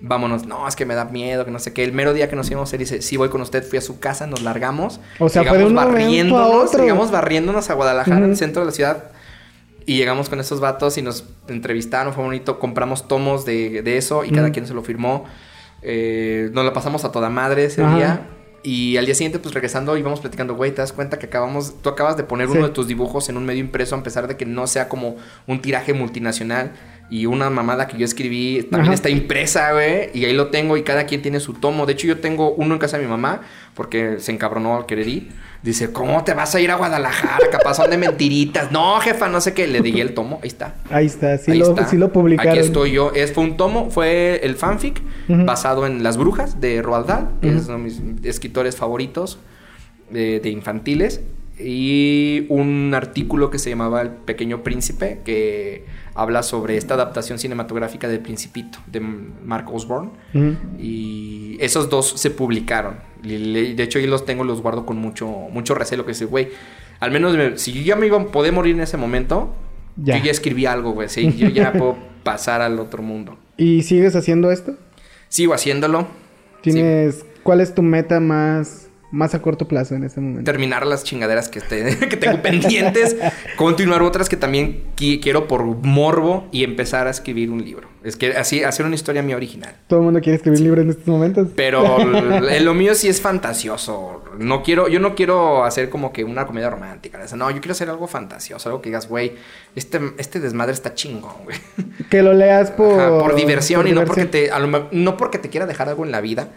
[0.00, 0.46] vámonos.
[0.46, 1.82] No, es que me da miedo, que no sé qué.
[1.84, 3.64] El mero día que nos íbamos a ir, dice, sí, voy con usted.
[3.66, 5.00] Fui a su casa, nos largamos.
[5.18, 8.26] O sea, a barriéndonos, llegamos barriéndonos a Guadalajara, Ujú.
[8.26, 9.04] al centro de la ciudad.
[9.86, 12.58] Y llegamos con esos vatos y nos entrevistaron, fue bonito.
[12.58, 15.24] Compramos tomos de, de eso y cada quien se lo firmó.
[15.80, 17.96] Eh, nos la pasamos a toda madre ese Ajá.
[17.96, 18.26] día.
[18.62, 21.88] Y al día siguiente, pues regresando, íbamos platicando, güey, te das cuenta que acabamos, tú
[21.88, 22.56] acabas de poner Sí.
[22.56, 25.16] uno de tus dibujos en un medio impreso, a pesar de que no sea como
[25.46, 26.72] un tiraje multinacional.
[27.10, 28.94] Y una mamada que yo escribí también Ajá.
[28.94, 30.10] está impresa, güey.
[30.12, 31.86] Y ahí lo tengo y cada quien tiene su tomo.
[31.86, 33.40] De hecho, yo tengo uno en casa de mi mamá,
[33.74, 35.28] porque se encabronó al querer ir.
[35.62, 37.50] Dice, ¿cómo te vas a ir a Guadalajara?
[37.50, 38.70] Capaz son de mentiritas.
[38.70, 39.66] No, jefa, no sé qué.
[39.66, 40.76] Le di el tomo, ahí está.
[40.88, 41.88] Ahí está, sí, Ahí lo, está.
[41.88, 42.52] sí lo publicaron.
[42.52, 43.12] Aquí estoy yo.
[43.12, 47.48] Es, fue un tomo, fue el fanfic basado en Las Brujas de Roald Dahl, que
[47.48, 47.58] Ujú.
[47.58, 49.38] es uno de mis escritores favoritos
[50.10, 51.22] de, de infantiles.
[51.58, 55.84] Y un artículo que se llamaba El Pequeño Príncipe, que
[56.14, 60.10] habla sobre esta adaptación cinematográfica del Principito, de Mark Osborne.
[60.34, 60.56] Ujú.
[60.78, 62.96] Y esos dos se publicaron.
[63.22, 66.04] Y De hecho, yo los tengo, los guardo con mucho, mucho recelo.
[66.04, 66.48] Que dice, güey,
[67.00, 69.54] al menos me- si yo ya me iba a poder morir en ese momento,
[69.96, 70.18] Ya.
[70.18, 71.08] yo ya escribí algo, güey.
[71.08, 73.36] Sí, yo ya puedo pasar al otro mundo.
[73.56, 74.74] ¿Y sigues haciendo esto?
[75.28, 76.06] Sigo haciéndolo.
[76.62, 77.24] ¿Tienes...
[77.42, 80.44] ¿Cuál es tu meta más, más a corto plazo en este momento?
[80.44, 83.16] Terminar las chingaderas que, te- que tengo pendientes.
[83.56, 87.88] continuar otras que también qui- quiero por morbo y empezar a escribir un libro.
[88.04, 89.74] Es que así, hacer una historia mía original.
[89.88, 91.48] Todo el mundo quiere escribir libros en estos momentos.
[91.56, 91.98] Pero
[92.60, 94.22] lo mío sí es fantasioso.
[94.38, 97.18] No quiero, yo no quiero hacer como que una comedia romántica.
[97.36, 99.32] No, yo quiero hacer algo fantasioso, algo que digas, güey,
[99.74, 101.56] este, este desmadre está chingón, güey.
[102.08, 103.00] Que lo leas por...
[103.00, 105.88] Ajá, por diversión por y no porque te, a lo no porque te quiera dejar
[105.88, 106.48] algo en la vida.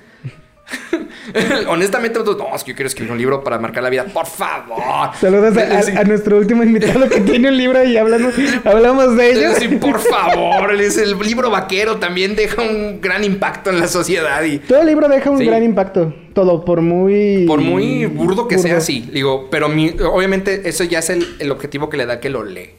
[1.67, 4.05] Honestamente, nosotros, no, es que yo quiero escribir un libro para marcar la vida.
[4.05, 5.11] Por favor.
[5.19, 5.91] Saludos a, Sí.
[5.95, 8.33] a- a nuestro último invitado que tiene un libro y hablamos,
[8.65, 9.49] hablamos de ello.
[9.57, 14.43] Sí, por favor, es el libro vaquero también deja un gran impacto en la sociedad
[14.43, 15.45] y Todo libro deja un Sí.
[15.45, 16.13] gran impacto.
[16.33, 17.45] Todo, por muy...
[17.45, 19.09] por muy burdo que sea, sí.
[19.11, 22.43] Digo, pero mi- obviamente eso ya es el, el objetivo que le da que lo
[22.43, 22.69] lee.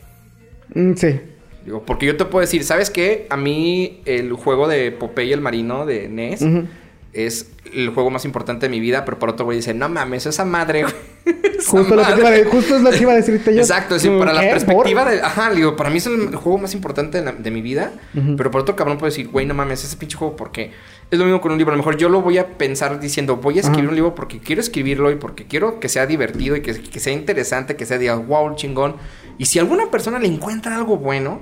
[0.75, 1.21] Mm, sí.
[1.65, 3.27] Digo, porque yo te puedo decir, ¿sabes qué?
[3.31, 6.65] A mí el juego de Popeye el Marino de NES Ujú.
[7.13, 10.27] Es el juego más importante de mi vida, pero por otro güey dice, no mames,
[10.27, 10.95] esa madre, güey.
[11.63, 12.45] Esa Justo, lo que te iba a madre".
[12.45, 13.61] de- justo es lo que iba a decirte yo.
[13.61, 15.13] Exacto, sí, Mm, para la perspectiva ¿Por?
[15.13, 15.23] de...
[15.23, 17.93] Ajá, digo, para mí es el juego más importante de, la- de mi vida,
[18.37, 20.73] pero por otro cabrón puede decir, güey, no mames, ese pinche juego, ¿por qué?
[21.13, 23.37] Es lo mismo con un libro, a lo mejor yo lo voy a pensar diciendo,
[23.37, 26.63] voy a escribir un libro porque quiero escribirlo y porque quiero que sea divertido y
[26.63, 28.97] que, que sea interesante, que sea, diga, wow, chingón.
[29.39, 31.41] Y si alguna persona le encuentra algo bueno,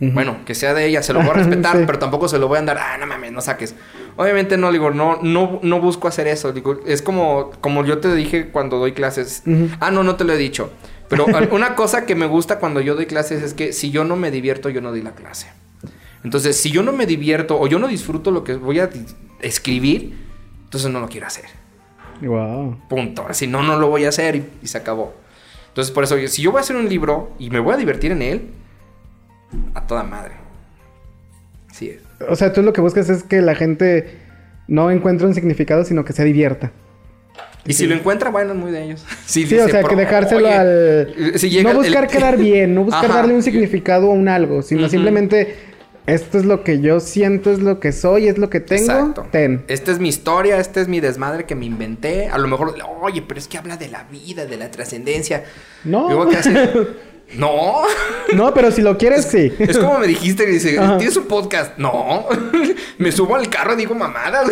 [0.00, 1.84] bueno, que sea de ella, se lo voy a respetar, Sí.
[1.86, 3.74] pero tampoco se lo voy a andar, ah, no mames, no saques.
[4.16, 6.52] Obviamente no, digo, no, no, no busco hacer eso.
[6.52, 9.42] Digo, es como, como yo te dije cuando doy clases.
[9.80, 10.70] Ah, no, no te lo he dicho.
[11.08, 14.16] Pero una cosa que me gusta cuando yo doy clases es que si yo no
[14.16, 15.48] me divierto, yo no doy la clase.
[16.22, 18.88] Entonces, si yo no me divierto o yo no disfruto lo que voy a
[19.40, 20.16] escribir,
[20.64, 21.46] entonces no lo quiero hacer.
[22.22, 22.78] Wow.
[22.88, 23.26] Punto.
[23.32, 25.14] Si no, no lo voy a hacer y, y se acabó.
[25.68, 28.12] Entonces, por eso, si yo voy a hacer un libro y me voy a divertir
[28.12, 28.50] en él,
[29.74, 30.34] a toda madre.
[31.72, 32.02] Sí es.
[32.28, 34.18] O sea, tú lo que buscas es que la gente
[34.68, 36.72] no encuentre un significado, sino que se divierta.
[37.66, 39.04] Y si lo encuentra, bueno, es muy de ellos.
[39.26, 41.38] Sí, o sea, que dejárselo oye, al...
[41.38, 43.14] si llega no el- buscar quedar bien, no buscar Ajá.
[43.16, 45.56] darle un significado a un algo, sino simplemente
[46.06, 48.82] esto es lo que yo siento, es lo que soy, es lo que tengo.
[48.82, 49.26] Exacto.
[49.30, 49.64] Ten.
[49.68, 52.28] Esta es mi historia, este es mi desmadre que me inventé.
[52.28, 55.44] A lo mejor, oye, pero es que habla de la vida, de la trascendencia.
[55.84, 56.22] No.
[56.24, 56.50] Así,
[57.36, 57.82] No.
[58.34, 59.52] No, pero si lo quieres, sí.
[59.60, 60.96] Es como me dijiste, dice, Ajá.
[60.98, 61.78] ¿tienes un podcast?
[61.78, 62.26] No.
[62.98, 64.48] me subo al carro y digo mamadas.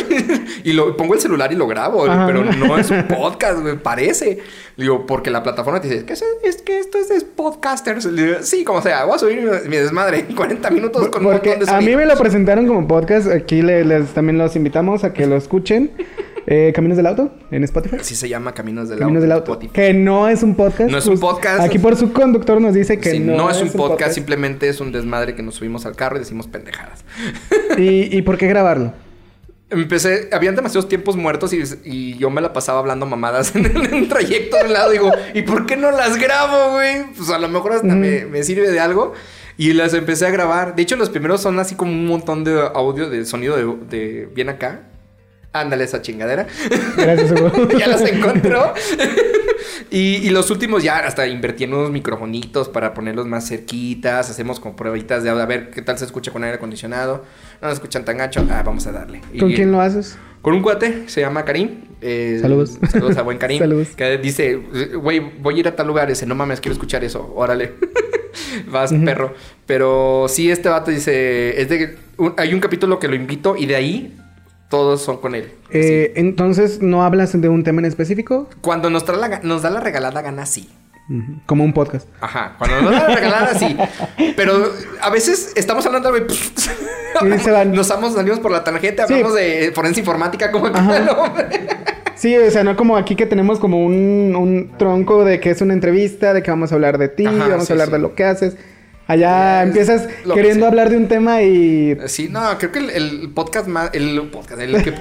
[0.62, 2.27] Y lo pongo el celular y lo grabo, Ajá.
[2.27, 4.39] pero no es un podcast, güey, parece.
[4.77, 8.14] Digo, porque la plataforma te dice, que, es, es que esto es de podcasters.
[8.14, 11.33] Digo, sí, como sea, voy a subir mi, mi desmadre en 40 minutos con un
[11.33, 13.27] Porque montón de a mí me lo presentaron como podcast.
[13.29, 15.91] Aquí le- les, también los invitamos a que lo escuchen.
[16.55, 17.96] Eh, Caminos del Auto en Spotify.
[17.98, 19.22] Así se llama Caminos del Caminos Auto.
[19.22, 19.53] del Auto.
[19.53, 19.72] Spotify.
[19.72, 20.90] Que no es un podcast.
[20.90, 21.61] No es un podcast.
[21.62, 24.92] Aquí por su conductor nos dice que Sí, no, es un podcast, simplemente es un
[24.92, 27.07] desmadre que nos subimos al carro y decimos pendejadas.
[27.78, 28.92] ¿Y, ¿Y por qué grabarlo?
[29.70, 34.09] Empecé, habían demasiados tiempos muertos y, y yo me la pasaba hablando mamadas en el
[34.09, 34.90] trayecto de un lado.
[34.90, 37.07] Digo, ¿y por qué no las grabo, güey?
[37.16, 39.14] Pues a lo mejor hasta me, me sirve de algo.
[39.57, 40.74] Y las empecé a grabar.
[40.76, 44.26] De hecho, los primeros son así como un montón de audio, de sonido de, de
[44.34, 44.88] bien acá.
[45.53, 46.46] Ándale esa chingadera.
[46.96, 47.68] Gracias, Hugo.
[47.78, 48.72] ya las encontró.
[49.90, 54.30] y, y los últimos ya hasta invertí en unos microfonitos para ponerlos más cerquitas.
[54.30, 57.24] Hacemos como pruebitas de a ver qué tal se escucha con aire acondicionado.
[57.61, 58.46] No se escuchan tan gacho.
[58.50, 59.20] Ah, vamos a darle.
[59.38, 60.16] ¿Con Y- quién lo haces?
[60.40, 61.82] Con un cuate, se llama Karim.
[62.00, 62.78] Eh, Saludos.
[62.90, 63.59] Saludos a buen Karim.
[63.61, 63.88] Saludos.
[63.96, 64.57] Que dice,
[64.96, 66.09] güey, voy a ir a tal lugar.
[66.09, 67.32] Dice, no mames, quiero escuchar eso.
[67.36, 67.74] Órale.
[68.68, 69.34] Vas, perro.
[69.66, 73.66] Pero sí, este vato dice, es de, un- hay un capítulo que lo invito y
[73.66, 74.18] de ahí
[74.73, 75.53] todos son con él.
[75.68, 78.49] Eh, Entonces, ¿no hablas de un tema en específico?
[78.62, 80.66] Cuando nos, trae la nos da la regalada gana, sí.
[81.45, 82.09] Como un podcast.
[82.23, 83.77] Ajá, cuando nos da la regalada, sí.
[84.35, 86.25] Pero a veces estamos hablando de...
[86.25, 87.73] Y se van.
[87.75, 88.64] Nos vamos, salimos por la
[89.07, 89.12] Sí.
[89.12, 91.68] hablamos de forense informática como hombre.
[92.14, 95.61] Sí, o sea, no como aquí que tenemos como un, un tronco de que es
[95.61, 97.93] una entrevista, de que vamos a hablar de ti, Ajá, vamos sí, a hablar sí.
[97.93, 98.57] de lo que haces.
[99.07, 100.68] Allá Es empiezas que queriendo sea.
[100.68, 101.96] hablar de un tema y...
[102.07, 103.90] Sí, no, creo que el, el podcast más.
[103.92, 104.61] El podcast.
[104.61, 104.94] el que-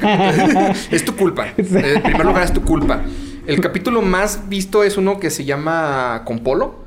[0.96, 1.48] es tu culpa.
[1.58, 3.02] En primer lugar, es tu culpa.
[3.48, 6.82] El capítulo más visto es uno que se llama Con Polo.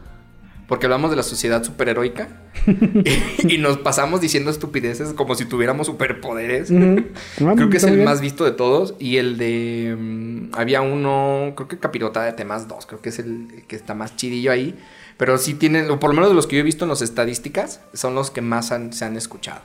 [0.67, 2.29] Porque hablamos de la sociedad superheroica.
[2.67, 6.69] y, y nos pasamos diciendo estupideces como si tuviéramos superpoderes.
[7.37, 8.05] Creo que es el bien.
[8.07, 8.95] más visto de todos.
[8.99, 9.95] Y el de.
[9.99, 11.53] mm, había uno.
[11.55, 12.87] Creo que Capirota de temas 2.
[12.87, 14.75] Creo que es el, el que está más chidillo ahí.
[15.17, 15.91] Pero sí tienen.
[15.91, 17.81] O por lo menos de los que yo he visto en las estadísticas.
[17.93, 19.63] Son los que más han- se han escuchado.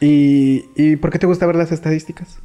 [0.00, 2.38] ¿Y, ¿Y por qué te gusta ver las estadísticas?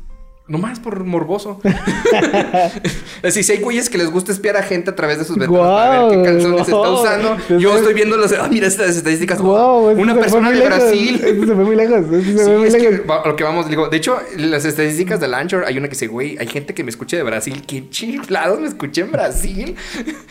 [0.45, 1.61] Nomás por morboso.
[3.23, 5.65] Así, si hay güeyes que les gusta espiar a gente a través de sus ventanas
[5.65, 7.01] para ver qué calzones está guau.
[7.01, 7.37] usando.
[7.59, 8.33] Yo es- estoy viendo las...
[8.33, 9.39] Ah, mira estas estadísticas.
[9.39, 10.75] Wow, Una persona de lejos.
[10.77, 11.21] Brasil.
[11.23, 11.99] Eso se fue muy lejos.
[12.11, 13.25] Eso se Sí, fue muy es que lejos.
[13.25, 16.37] lo que vamos, digo, de hecho, las estadísticas del Anchor, hay una que dice, güey,
[16.37, 17.63] hay gente que me escucha de Brasil.
[17.65, 19.75] ¿Qué chiflados me escuché en Brasil?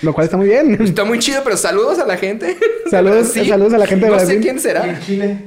[0.02, 0.76] Lo cual está muy bien.
[0.82, 2.46] Está muy chido, pero saludos a la gente.
[2.48, 2.56] de
[2.90, 3.48] Saludos- Brasil.
[3.48, 4.34] saludos a la gente de no Brasil.
[4.36, 4.86] sé quién será.
[4.86, 5.38] En Chile.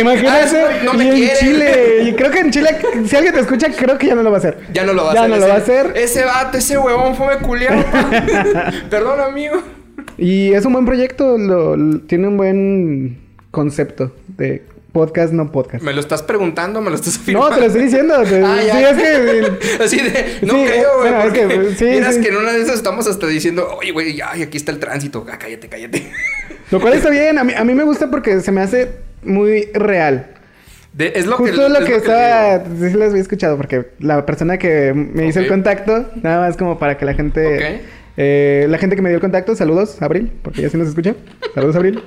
[0.00, 0.56] Imagínate.
[0.56, 1.36] Ah, no me y en.
[1.40, 2.04] Chile.
[2.04, 2.68] Y creo que en Chile,
[3.06, 4.58] si alguien te escucha, creo que ya no lo va a hacer.
[4.72, 5.30] Ya no lo va a Ya hacer.
[5.30, 5.92] no lo ese- va a hacer.
[5.96, 7.82] Ese vato, ese huevón fue culiado.
[8.90, 9.62] Perdón, amigo.
[10.18, 13.18] Y es un buen proyecto, lo- lo- tiene un buen
[13.50, 14.62] concepto de
[14.92, 15.82] podcast, no podcast.
[15.82, 16.80] ¿Me lo estás preguntando?
[16.80, 17.54] ¿Me lo estás No, afirmando?
[17.54, 18.22] te lo estoy diciendo.
[18.28, 18.76] te- Ah, ya.
[18.76, 19.82] sí, es que...
[19.84, 21.12] Así de, no Sí, creo, güey.
[21.12, 22.20] bueno, es que, sí, miras sí.
[22.20, 25.26] que en una de esas estamos hasta diciendo, oye, güey, ay, aquí está el tránsito.
[25.30, 26.10] Ah, cállate, cállate.
[26.70, 27.38] Lo cual está bien.
[27.38, 28.90] A mí, a mí me gusta porque se me hace
[29.22, 30.26] muy real.
[30.92, 32.58] De- es lo Justo que, lo es que estaba...
[32.58, 32.88] digo.
[32.98, 36.98] Sí, había escuchado porque la persona que me hizo el contacto, nada más como para
[36.98, 37.56] que la gente...
[37.56, 37.82] Ok.
[38.18, 41.14] eh, la gente que me dio el contacto, saludos, Abril, porque ya sí nos escucha.
[41.54, 42.02] Saludos, Abril.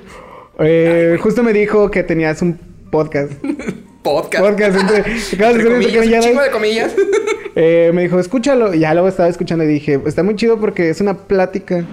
[0.60, 2.58] Eh, justo me dijo que tenías un
[2.90, 3.32] podcast.
[4.02, 4.44] Podcast.
[4.44, 6.94] Podcast, entonces, acabas de Entre hacer comillas, que un de comillas.
[7.58, 8.74] Eh, me dijo, escúchalo.
[8.74, 11.86] Y ya luego estaba escuchando y dije, está muy chido porque es una plática.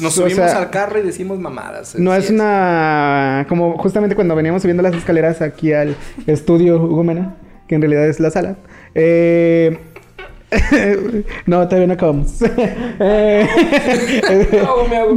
[0.00, 1.94] Nos O subimos sea, al carro y decimos mamadas.
[1.96, 3.46] No es una...
[3.48, 7.36] Como justamente cuando veníamos subiendo las escaleras aquí al estudio Hugo Mena,
[7.68, 8.56] que en realidad es la sala.
[8.94, 9.78] Eh...
[11.46, 12.38] no, todavía no acabamos.
[13.00, 13.46] Eh,
[14.62, 15.16] Hago, me hago.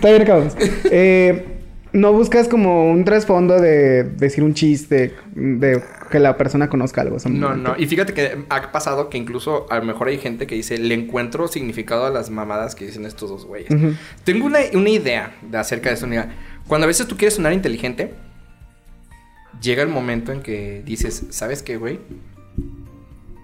[0.00, 0.56] todavía no acabamos.
[0.90, 1.55] Eh,
[1.92, 7.16] no buscas como un trasfondo de decir un chiste, de que la persona conozca algo.
[7.28, 7.74] No, no.
[7.78, 10.94] Y fíjate que ha pasado que incluso a lo mejor hay gente que dice, le
[10.94, 13.70] encuentro significado a las mamadas que dicen estos dos güeyes.
[14.24, 16.06] Tengo una, una idea de acerca de eso.
[16.06, 16.34] Mira,
[16.66, 18.14] cuando a veces tú quieres sonar inteligente,
[19.60, 21.98] llega el momento en que dices, ¿sabes qué, güey?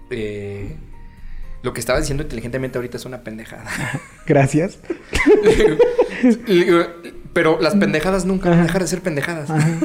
[0.09, 0.75] Eh,
[1.63, 3.65] lo que estaba diciendo inteligentemente ahorita es una pendejada.
[4.27, 4.79] Gracias.
[7.33, 9.49] Pero las pendejadas nunca van a dejar de ser pendejadas.
[9.49, 9.67] Ajá.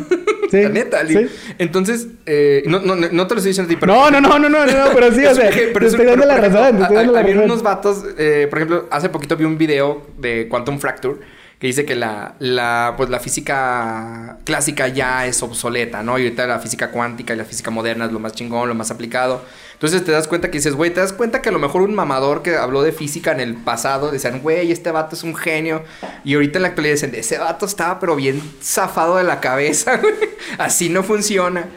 [0.51, 1.27] Sí, La neta, sí.
[1.59, 3.93] Entonces, eh, no, no, no te lo estoy diciendo a ti, pero.
[3.95, 6.39] No, no, no, no, no, no, pero sí, o sea, te es estoy dando la
[6.39, 7.51] razón, te estoy a- dando la Había razón.
[7.51, 11.17] unos vatos, eh, por ejemplo, hace poquito vi un video de Quantum Fracture
[11.59, 16.19] que dice que la, la, pues la física clásica ya es obsoleta, ¿no?
[16.19, 18.91] Y ahorita la física cuántica y la física moderna es lo más chingón, lo más
[18.91, 19.45] aplicado.
[19.79, 21.95] Entonces te das cuenta que dices, güey, te das cuenta que a lo mejor un
[21.95, 25.85] mamador que habló de física en el pasado decían, güey, este vato es un genio.
[26.25, 29.97] Y ahorita en la actualidad dicen, ese vato estaba pero bien zafado de la cabeza,
[30.03, 30.15] güey.
[30.59, 31.69] Así no funciona.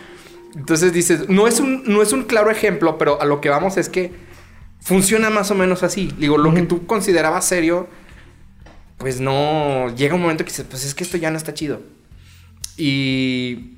[0.55, 3.77] Entonces dices, no es un, no es un claro ejemplo, pero a lo que vamos
[3.77, 4.11] es que
[4.81, 6.11] funciona más o menos así.
[6.17, 7.87] Digo, lo que tú considerabas serio,
[8.97, 9.93] pues no.
[9.95, 11.81] Llega un momento que dices, pues es que esto ya no está chido.
[12.77, 13.77] Y.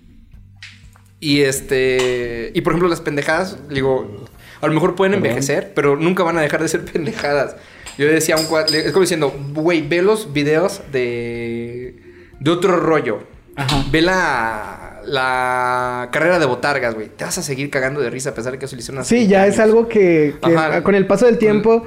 [1.23, 2.51] Y este.
[2.53, 4.25] Y por ejemplo, las pendejadas, digo,
[4.61, 7.55] a lo mejor pueden envejecer, pero nunca van a dejar de ser pendejadas.
[7.97, 11.95] Yo decía a un cua- le- es como diciendo, güey, ve los videos de.
[12.39, 13.19] de otro rollo.
[13.55, 13.85] Ajá.
[13.91, 17.09] Ve la, la carrera de botargas, güey.
[17.09, 19.15] Te vas a seguir cagando de risa a pesar de que eso le hicieron Sí,
[19.15, 20.35] 20 ya es algo que,
[20.83, 21.85] con el paso del tiempo...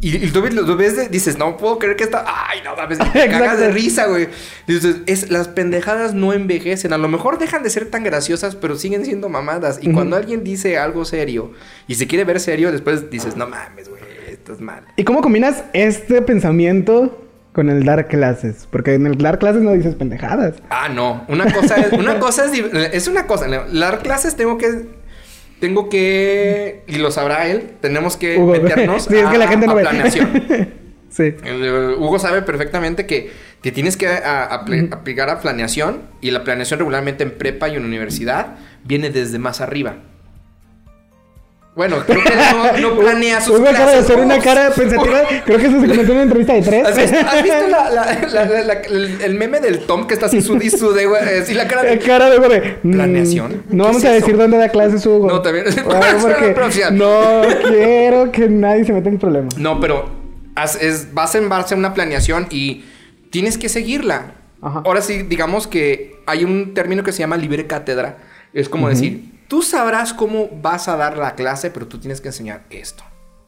[0.00, 2.24] Y, y tú ves, lo ves dices, no puedo creer que está.
[2.26, 4.28] Ay, no mames, te cagas de risa, güey.
[4.66, 6.92] Dices, es, las pendejadas no envejecen.
[6.92, 9.78] A lo mejor dejan de ser tan graciosas, pero siguen siendo mamadas.
[9.80, 11.52] Y cuando alguien dice algo serio
[11.88, 14.84] y se quiere ver serio, después dices, no mames, güey, estás mal.
[14.96, 18.68] ¿Y cómo combinas este pensamiento con el dar clases?
[18.70, 20.56] Porque en el dar clases no dices pendejadas.
[20.68, 21.24] Ah, no.
[21.28, 23.46] Una cosa es, una cosa es, es una cosa.
[23.48, 24.88] Las clases tengo que,
[25.60, 28.52] tengo que, y lo sabrá él, tenemos que Hugo.
[28.62, 29.82] meternos Sí, es que la a- gente no a ve.
[29.82, 30.30] planeación.
[31.10, 31.34] sí.
[31.44, 33.30] Eh, Hugo sabe perfectamente que
[33.60, 37.68] te tienes que a- a- apl- aplicar a planeación y la planeación regularmente en prepa
[37.68, 39.96] y en universidad viene desde más arriba.
[41.76, 44.04] Bueno, creo que no, no planea sus Hugo acaba de clases.
[44.10, 45.20] hacer una cara pensativa.
[45.44, 46.86] Creo que eso se comentó en una entrevista de tres.
[46.86, 51.04] ¿Has visto, has visto la- el, el meme del Tom que está así y sude,
[51.04, 51.22] güey?
[51.40, 51.98] Así la cara La de...
[51.98, 52.62] cara de güey.
[52.82, 53.62] mm, ¿Planeación?
[53.68, 54.20] No ¿Qué vamos es a eso?
[54.26, 55.26] decir dónde da clases Hugo.
[55.28, 56.54] No, también- Ah, porque
[56.92, 59.58] no quiero que nadie se meta en problemas.
[59.58, 60.08] No, pero
[60.54, 62.86] haz- es, vas en base a una planeación y
[63.30, 64.32] tienes que seguirla.
[64.62, 64.80] Ajá.
[64.86, 68.16] Ahora sí, digamos que hay un término que se llama libre cátedra.
[68.54, 72.28] Es como decir, tú sabrás cómo vas a dar la clase, pero tú tienes que
[72.28, 73.04] enseñar esto.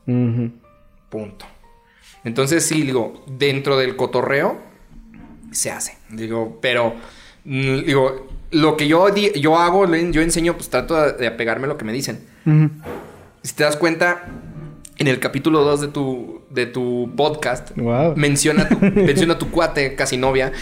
[0.07, 1.47] Punto.
[2.25, 4.59] Entonces, sí, digo, dentro del cotorreo
[5.53, 5.97] se hace.
[6.11, 6.95] Digo, pero,
[7.45, 11.79] mm, digo, lo que yo, yo hago, yo enseño, pues trato de, apegarme a lo
[11.79, 12.21] que me dicen.
[13.43, 14.25] Si te das cuenta,
[14.99, 18.15] en el capítulo 2 de tu, de tu podcast, Wow.
[18.17, 20.53] menciona, tu, menciona a tu cuate, casi novia,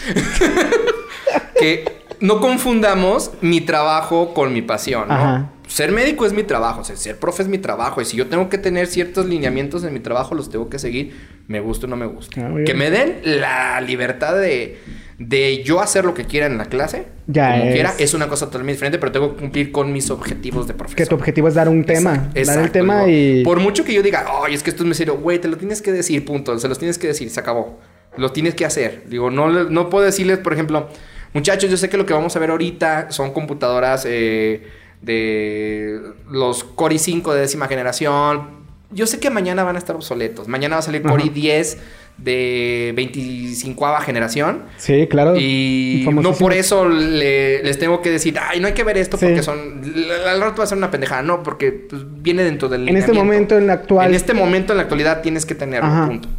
[1.59, 1.85] que
[2.19, 5.13] no confundamos mi trabajo con mi pasión, ¿no?
[5.13, 5.51] Ajá.
[5.67, 8.27] Ser médico es mi trabajo, o sea, ser profe es mi trabajo, y si yo
[8.27, 11.13] tengo que tener ciertos lineamientos en mi trabajo, los tengo que seguir,
[11.47, 12.39] me gusta o no me gusta.
[12.39, 14.77] Ah, que me den la libertad de,
[15.19, 17.73] de yo hacer lo que quiera en la clase, Ya como es.
[17.73, 20.95] quiera, es una cosa totalmente diferente, pero tengo que cumplir con mis objetivos de profesor.
[20.95, 22.29] Que tu objetivo es dar un tema.
[22.33, 23.43] Exacto, dar el tema digo, y.
[23.43, 25.57] Por mucho que yo diga, ay, es que esto es muy serio, güey, te lo
[25.57, 26.57] tienes que decir, punto.
[26.59, 27.77] Se los tienes que decir, se acabó.
[28.15, 29.03] Lo tienes que hacer.
[29.09, 30.87] Digo, no, no puedo decirles, por ejemplo,
[31.33, 34.67] muchachos, yo sé que lo que vamos a ver ahorita son computadoras eh,
[35.01, 35.99] de
[36.29, 38.57] los Core i5 de décima generación.
[38.91, 40.47] Yo sé que mañana van a estar obsoletos.
[40.47, 41.31] Mañana va a salir Core Ajá.
[41.33, 41.77] i10
[42.17, 44.63] de 25 generación.
[44.77, 45.35] Sí, claro.
[45.37, 49.17] Y no por eso le- les tengo que decir, ay, no hay que ver esto
[49.17, 49.25] Sí.
[49.25, 49.81] porque son.
[50.27, 51.21] Al rato va a ser una pendejada.
[51.21, 52.87] No, porque pues, viene dentro del.
[52.89, 54.07] En este momento, en la actual.
[54.07, 56.07] En este momento, en la actualidad, tienes que tenerlo, Ajá.
[56.07, 56.29] punto.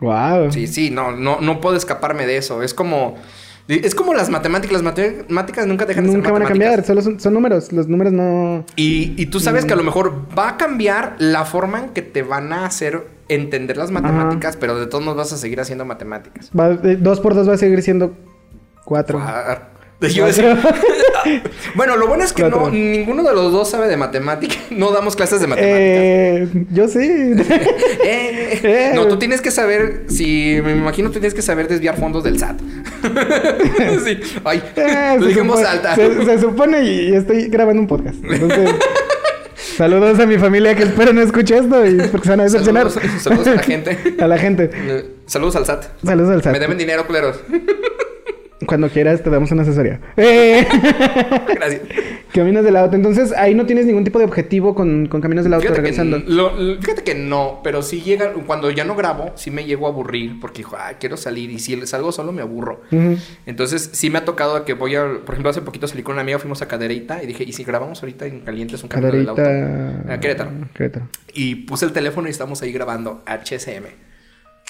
[0.00, 0.50] Wow.
[0.52, 2.62] Sí, sí, no, no, no puedo escaparme de eso.
[2.62, 3.16] Es como.
[3.68, 4.72] Es como las matemáticas.
[4.72, 7.72] Las matemáticas nunca dejan de ser Nunca van a cambiar, solo son, son números.
[7.72, 8.64] Los números no.
[8.76, 12.02] Y, y tú sabes que a lo mejor va a cambiar la forma en que
[12.02, 15.84] te van a hacer entender las matemáticas, pero de todos modos vas a seguir haciendo
[15.84, 16.50] matemáticas.
[16.58, 18.16] Va, eh, dos por dos va a seguir siendo
[18.84, 19.20] cuatro.
[20.00, 20.58] Yo decía-
[21.74, 24.58] bueno, lo bueno es que no, ninguno de los dos sabe de matemáticas.
[24.70, 25.80] No damos clases de matemáticas.
[25.82, 26.98] Eh, yo sí.
[28.04, 28.92] Eh, Eh.
[28.94, 32.38] No, tú tienes que saber, si me imagino, tú tienes que saber desviar fondos del
[32.38, 32.60] SAT.
[34.04, 34.18] sí.
[34.44, 35.94] Ay, Eh, lo alta.
[35.94, 38.16] Se, se supone y estoy grabando un podcast.
[38.24, 38.70] Entonces,
[39.76, 42.90] saludos a mi familia que espero no escuche esto y porque se van a decepcionar.
[42.90, 43.98] Saludos, saludos a la gente.
[44.18, 44.70] a la gente.
[45.26, 45.84] Saludos al SAT.
[46.04, 46.52] Saludos al SAT.
[46.52, 47.40] Me deben dinero, culeros.
[48.70, 50.00] Cuando quieras te damos una asesoría.
[50.16, 50.66] Eh,
[51.54, 51.82] Gracias.
[52.32, 52.94] Caminos del auto.
[52.94, 55.88] Entonces, ahí no tienes ningún tipo de objetivo con, con Caminos del auto Fíjate que,
[55.88, 56.18] regresando.
[56.26, 59.86] lo- lo- fíjate que no, pero si llega, cuando ya no grabo, sí me llego
[59.86, 62.82] a aburrir porque dijo, ah, quiero salir y si salgo solo me aburro.
[63.46, 66.22] Entonces sí me ha tocado que voy a, por ejemplo, hace poquito salí con una
[66.22, 69.28] amiga, fuimos a Cadereyta y dije, ¿y si grabamos ahorita en Calientes un camino del
[69.28, 69.42] auto?
[69.42, 70.50] A Querétaro.
[70.72, 71.08] Querétaro.
[71.34, 73.86] Y puse el teléfono y estamos ahí grabando HSM.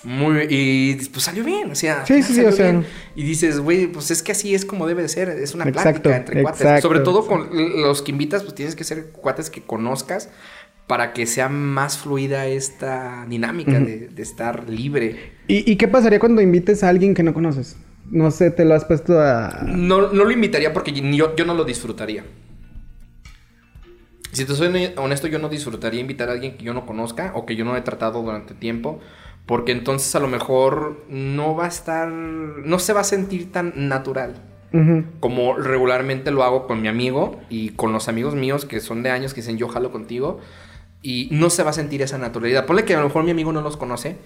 [0.03, 2.70] Muy y pues salió bien, o sea, Sí, sí, sí, salió o sea.
[2.70, 2.86] bien.
[3.14, 6.11] Y dices, güey, pues es que así es como debe de ser, es una Exacto,
[6.11, 6.80] plática entre cuates.
[6.80, 10.30] Sobre todo con los que invitas, pues tienes que ser cuates que conozcas
[10.86, 15.32] para que sea más fluida esta dinámica de, de estar libre.
[15.46, 17.76] ¿Y, ¿Y qué pasaría cuando invites a alguien que no conoces?
[18.11, 19.64] No sé, te lo has puesto a...
[19.66, 22.24] No, no lo invitaría porque yo, yo no lo disfrutaría.
[24.32, 27.46] Si te soy honesto, yo no disfrutaría invitar a alguien que yo no conozca o
[27.46, 29.01] que yo no he tratado durante tiempo.
[29.51, 32.09] Porque entonces a lo mejor no va a estar.
[32.09, 34.36] No se va a sentir tan natural.
[35.18, 39.11] Como regularmente lo hago con mi amigo y con los amigos míos que son de
[39.11, 40.38] años que dicen yo jalo contigo.
[41.03, 42.64] Y no se va a sentir esa naturalidad.
[42.64, 44.18] Ponle que a lo mejor mi amigo no los conoce,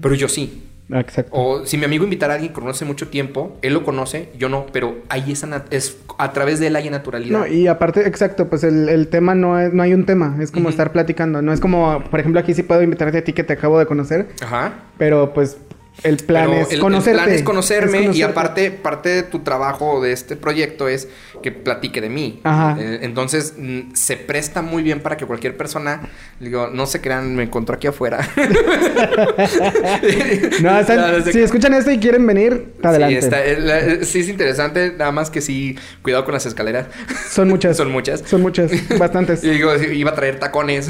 [0.00, 0.62] pero yo sí.
[0.92, 1.30] Ah, Exacto.
[1.34, 4.48] O si mi amigo invitara a alguien que conoce mucho tiempo, él lo conoce, yo
[4.48, 7.38] no, pero hay esa es a través de él hay naturalidad.
[7.40, 10.50] No, y aparte, exacto, pues el, el tema no es, no hay un tema, es
[10.50, 11.42] como estar platicando.
[11.42, 13.86] No es como, por ejemplo, aquí sí puedo invitarte a ti que te acabo de
[13.86, 14.72] conocer, Ajá.
[14.98, 15.58] pero pues
[16.02, 17.22] el plan es el- el conocerte.
[17.22, 18.24] plan es conocerme y conocerte.
[18.24, 21.08] aparte parte de tu trabajo de este proyecto es
[21.42, 22.40] que platique de mí.
[22.44, 22.76] Ajá.
[22.78, 23.54] Eh, entonces
[23.94, 26.02] se presta muy bien para que cualquier persona,
[26.38, 28.28] digo, no se crean, me encontró aquí afuera.
[30.62, 33.20] No, están- No, si escuchan esto y quieren venir, adelante.
[33.20, 36.46] Sí, está- eh, la- eh, sí es interesante, nada más que sí, cuidado con las
[36.46, 36.86] escaleras.
[37.30, 37.76] Son muchas.
[37.80, 38.22] Son muchas.
[38.26, 39.42] Son muchas, bastantes.
[39.44, 40.88] Y digo, iba a traer tacones.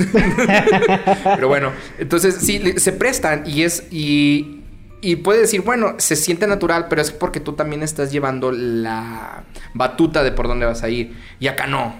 [1.37, 3.85] Pero bueno, entonces sí, se prestan y es.
[3.91, 4.60] Y,
[5.01, 9.45] y puede decir, bueno, se siente natural, pero es porque tú también estás llevando la
[9.75, 11.15] batuta de por dónde vas a ir.
[11.39, 11.95] Y acá no.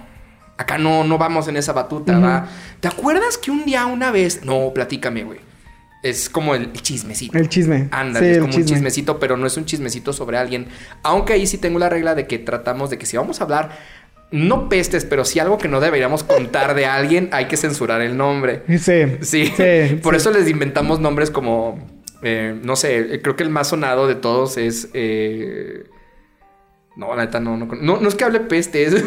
[0.57, 2.19] Acá no, no vamos en esa batuta.
[2.19, 2.47] ¿va?
[2.79, 4.43] ¿Te acuerdas que un día, una vez.
[4.45, 5.39] No, platícame, güey.
[6.03, 7.37] Es como el chismecito.
[7.37, 7.87] El chisme.
[7.91, 8.75] Ándale, Sí, es como un chisme.
[8.75, 10.67] chismecito, pero no es un chismecito sobre alguien.
[11.03, 13.69] Aunque ahí sí tengo la regla de que tratamos de que si vamos a hablar,
[14.31, 18.17] no pestes, pero si algo que no deberíamos contar de alguien, hay que censurar el
[18.17, 18.63] nombre.
[18.79, 19.17] Sí.
[19.21, 21.77] Sí, Sí, por eso les inventamos nombres como,
[22.23, 24.89] eh, no sé, creo que el más sonado de todos es...
[24.93, 25.85] eh,
[26.95, 29.03] No, la neta, no, no, no, no es que hable peste, es...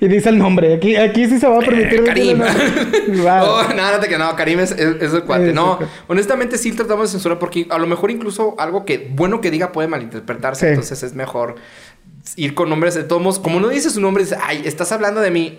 [0.00, 0.74] Y dice el nombre.
[0.74, 2.00] Aquí, aquí sí se va a permitir.
[2.00, 2.38] Eh, Karim.
[2.38, 3.42] Wow.
[3.42, 3.62] Oh,
[4.00, 5.48] te que no, Karim es, es- es el cuate.
[5.48, 9.40] Es no, honestamente sí tratamos de censurar porque a lo mejor incluso algo que bueno
[9.40, 10.66] que diga puede malinterpretarse.
[10.66, 10.68] Sí.
[10.68, 11.56] Entonces es mejor
[12.36, 13.38] ir con nombres de todos modos.
[13.38, 15.58] Como no dices su nombre, dices, ay, estás hablando de mí.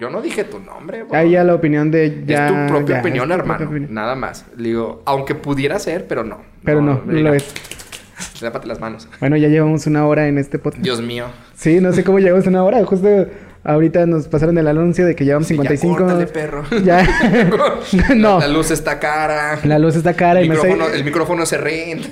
[0.00, 1.02] Yo no dije tu nombre.
[1.02, 1.14] bro.
[1.16, 2.46] Ahí ya la opinión de ya.
[2.46, 3.58] es tu propia ya, opinión, tu hermano.
[3.58, 3.92] propia opinión.
[3.94, 4.46] Nada más.
[4.56, 6.38] Le digo, aunque pudiera ser, pero no.
[6.64, 7.52] Pero no, no, lo es.
[8.42, 9.08] Lápate las manos.
[9.20, 10.82] Bueno, ya llevamos una hora en este podcast.
[10.82, 11.26] Dios mío.
[11.54, 12.82] Sí, no sé cómo llegamos a una hora.
[12.84, 13.26] Justo
[13.62, 15.96] ahorita nos pasaron el anuncio de que llevamos Sí, ya 55.
[15.98, 16.64] córtale, perro.
[16.82, 17.06] Ya.
[18.16, 18.38] no.
[18.40, 19.58] La, la luz está cara.
[19.64, 22.08] La luz está cara y el me micrófono, el micrófono se renta.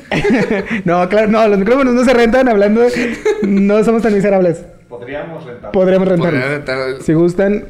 [0.85, 2.83] no, claro, no, los micrófonos no se rentan hablando.
[2.83, 4.63] de- No somos tan miserables.
[4.91, 5.71] Podríamos rentar.
[5.73, 6.09] Podríamos.
[6.09, 7.65] Podría rentar- Si gustan,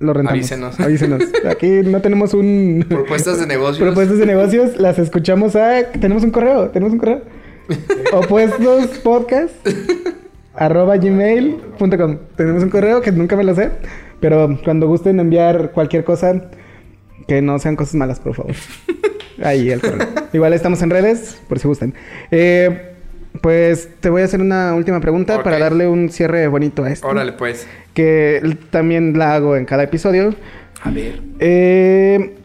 [0.00, 0.38] lo rentamos.
[0.38, 0.80] Avísenos.
[0.80, 1.22] Avísenos.
[1.48, 2.84] Aquí no tenemos un.
[2.88, 3.78] Propuestas de negocios.
[3.78, 5.84] Propuestas de negocios, las escuchamos a.
[5.92, 7.22] Tenemos un correo, tenemos un correo.
[8.12, 9.54] Opuestos podcast
[10.54, 12.18] arroba gmail.com.
[12.34, 13.70] Tenemos un correo que nunca me lo sé,
[14.20, 16.50] pero cuando gusten enviar cualquier cosa,
[17.28, 18.54] que no sean cosas malas, por favor.
[19.42, 20.08] Ahí el correo.
[20.32, 21.94] Igual estamos en redes, por si gustan.
[22.30, 22.89] Eh,
[23.40, 27.08] pues te voy a hacer una última pregunta para darle un cierre bonito a esto.
[27.08, 27.66] Órale, pues.
[27.94, 30.34] Que también la hago en cada episodio.
[30.82, 31.20] A ver.
[31.38, 32.36] Eh,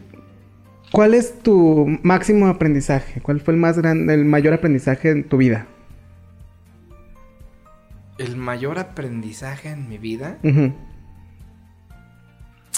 [0.92, 3.20] ¿Cuál es tu máximo aprendizaje?
[3.20, 5.66] ¿Cuál fue el más grande, el mayor aprendizaje en tu vida?
[8.18, 10.38] El mayor aprendizaje en mi vida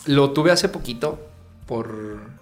[0.07, 1.29] lo tuve hace poquito
[1.67, 2.38] por...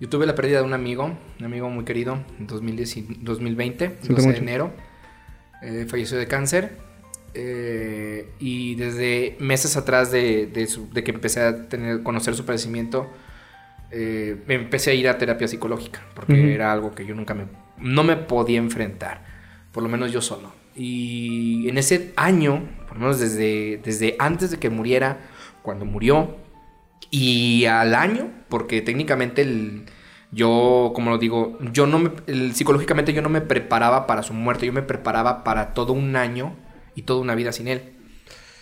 [0.00, 3.86] Yo tuve la pérdida de un amigo, un amigo muy querido, en 2010 y 2020,
[4.00, 4.72] Siento 12 de enero.
[5.62, 6.76] Eh, falleció de cáncer.
[7.32, 12.44] Eh, y desde meses atrás de, de su- de que empecé a tener, conocer su
[12.44, 13.10] padecimiento,
[13.90, 16.42] eh, me empecé a ir a terapia psicológica, porque Ujú.
[16.48, 17.46] era algo que yo nunca me,
[17.78, 19.24] no me podía enfrentar,
[19.72, 20.52] por lo menos yo solo.
[20.76, 25.18] Y en ese año, por lo menos desde, desde antes de que muriera,
[25.62, 26.36] cuando murió,
[27.10, 29.84] y al año, porque técnicamente el,
[30.32, 34.32] yo, como lo digo, yo no me, el- psicológicamente yo no me preparaba para su
[34.34, 36.56] muerte, yo me preparaba para todo un año
[36.94, 37.90] y toda una vida sin él.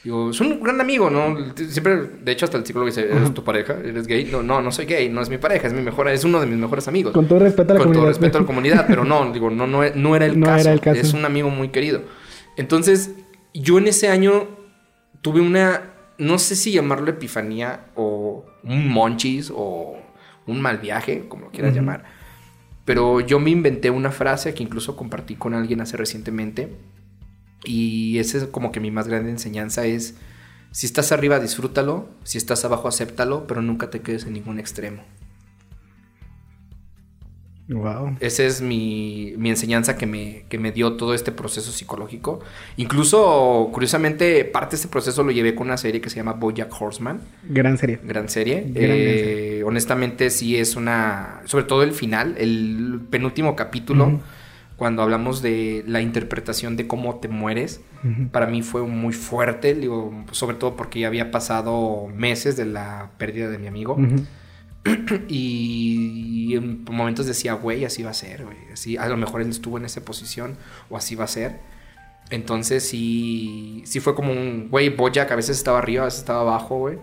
[0.04, 1.36] Digo, es un gran amigo, ¿no?
[1.54, 3.74] Siempre, de hecho, hasta el psicólogo dice, ¿eres tu pareja?
[3.84, 4.24] ¿Eres gay?
[4.32, 6.46] No, no, no soy gay, no es mi pareja, es mi mejor, es uno de
[6.46, 7.12] mis mejores amigos.
[7.12, 8.00] Con todo respeto a la Con comunidad.
[8.02, 10.60] todo respeto a la comunidad, pero no, digo, no, no, no era el, No caso,
[10.62, 11.00] era el caso.
[11.00, 12.02] Es un amigo muy querido.
[12.56, 13.12] Entonces,
[13.54, 14.48] yo en ese año
[15.20, 15.91] tuve una,
[16.22, 19.96] no sé si llamarlo epifanía o un monchis o
[20.46, 22.04] un mal viaje, como lo quieras llamar.
[22.84, 26.76] Pero yo me inventé una frase que incluso compartí con alguien hace recientemente.
[27.64, 30.14] Y esa es como que mi más grande enseñanza es,
[30.70, 35.02] si estás arriba, disfrútalo, si estás abajo, acéptalo, pero nunca te quedes en ningún extremo.
[37.72, 38.16] Wow.
[38.20, 42.40] Esa es mi, mi enseñanza que me, que me dio todo este proceso psicológico.
[42.76, 46.72] Incluso, curiosamente, parte de este proceso lo llevé con una serie que se llama Bojack
[46.80, 47.20] Horseman.
[47.48, 47.98] Gran serie.
[48.02, 48.60] Gran serie.
[48.60, 51.40] Gran, gran Eh, honestamente, sí es una...
[51.44, 54.20] Sobre todo el final, el penúltimo capítulo,
[54.76, 57.80] cuando hablamos de la interpretación de cómo te mueres.
[58.32, 63.10] Para mí fue muy fuerte, digo, sobre todo porque ya había pasado meses de la
[63.16, 63.96] pérdida de mi amigo.
[65.28, 68.56] Y en momentos decía, güey, así va a ser, güey.
[68.72, 70.56] Así, a lo mejor él estuvo en esa posición
[70.90, 71.60] o así va a ser.
[72.30, 76.40] Entonces sí, sí fue como un, güey, Bojack a veces estaba arriba, a veces estaba
[76.40, 76.98] abajo, güey.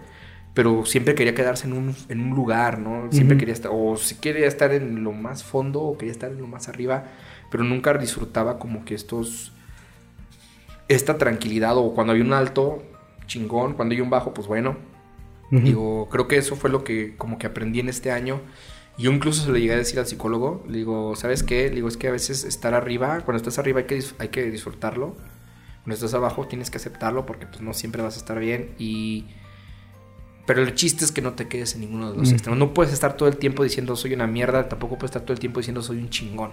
[0.53, 3.11] Pero siempre quería quedarse en un, en un lugar, ¿no?
[3.11, 6.41] Siempre quería estar, o si quería estar en lo más fondo o quería estar en
[6.41, 7.05] lo más arriba,
[7.51, 9.53] pero nunca disfrutaba como que estos,
[10.87, 12.83] esta tranquilidad o cuando hay un alto,
[13.27, 14.75] chingón, cuando hay un bajo, pues bueno,
[15.51, 18.39] Digo, creo que eso fue lo que como que aprendí en este año.
[18.97, 20.63] Yo incluso se lo llegué a decir al psicólogo.
[20.67, 21.69] Le digo, ¿sabes qué?
[21.69, 24.49] Le digo, es que a veces estar arriba, cuando estás arriba hay que, hay que
[24.51, 25.15] disfrutarlo.
[25.83, 28.71] Cuando estás abajo tienes que aceptarlo porque pues no siempre vas a estar bien.
[28.77, 29.25] Y...
[30.45, 32.33] Pero el chiste es que no te quedes en ninguno de los Mm.
[32.33, 32.59] extremos.
[32.59, 34.67] No puedes estar todo el tiempo diciendo soy una mierda.
[34.67, 36.51] Tampoco puedes estar todo el tiempo diciendo soy un chingón.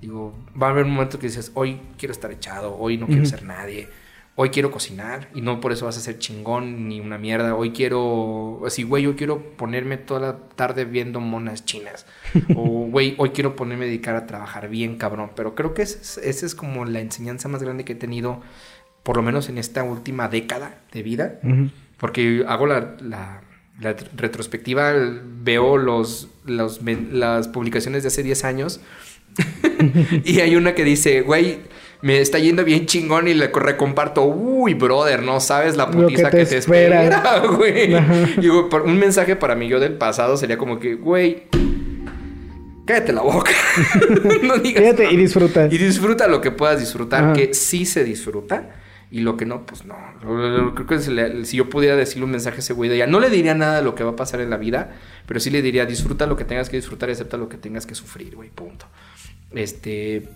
[0.00, 3.24] Digo, va a haber un momento que dices, hoy quiero estar echado, hoy no quiero
[3.24, 3.88] ser nadie,
[4.36, 7.70] hoy quiero cocinar y no por eso vas a ser chingón ni una mierda, hoy
[7.70, 12.04] quiero, así, güey, yo quiero ponerme toda la tarde viendo monas chinas,
[12.56, 16.20] o güey, hoy quiero ponerme a dedicar a trabajar bien cabrón, pero creo que esa
[16.20, 18.40] es, como la enseñanza más grande que he tenido,
[19.04, 21.70] por lo menos en esta última década de vida, Ujú.
[21.98, 23.40] porque hago la, la-
[23.80, 24.92] la retrospectiva,
[25.42, 26.80] veo los, los
[27.10, 28.80] las publicaciones de hace 10 años.
[30.24, 31.58] Y hay una que dice, güey,
[32.04, 35.96] me está yendo bien chingón y le recomparto, uy, brother, no sabes la Lo que
[36.02, 37.02] putiza te que te, espera".
[37.04, 37.94] espera, güey.
[37.94, 38.14] Ajá.
[38.42, 41.44] Y un mensaje para mí yo del pasado sería como que, güey,
[42.84, 43.52] cállate la boca.
[44.42, 45.66] no digas Fíjate y disfruta.
[45.70, 47.32] Y disfruta lo que puedas disfrutar, Ajá.
[47.32, 48.70] que sí se disfruta.
[49.10, 49.94] Y lo que no, pues no.
[50.74, 53.06] Creo que si, le- si yo pudiera decirle un mensaje a ese güey de ella,
[53.06, 54.92] no le diría nada de lo que va a pasar en la vida,
[55.26, 57.86] pero sí le diría, disfruta lo que tengas que disfrutar y acepta lo que tengas
[57.86, 58.86] que sufrir, güey, punto.
[59.54, 60.28] Este.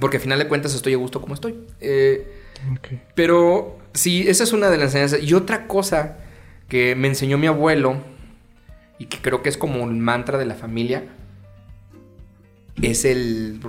[0.00, 1.58] Porque al final de cuentas estoy a gusto como estoy.
[1.80, 2.30] Eh,
[3.14, 5.22] pero sí, esa es una de las enseñanzas.
[5.22, 6.18] Y otra cosa
[6.68, 7.96] que me enseñó mi abuelo,
[8.98, 11.04] y que creo que es como un mantra de la familia,
[12.82, 13.60] es el...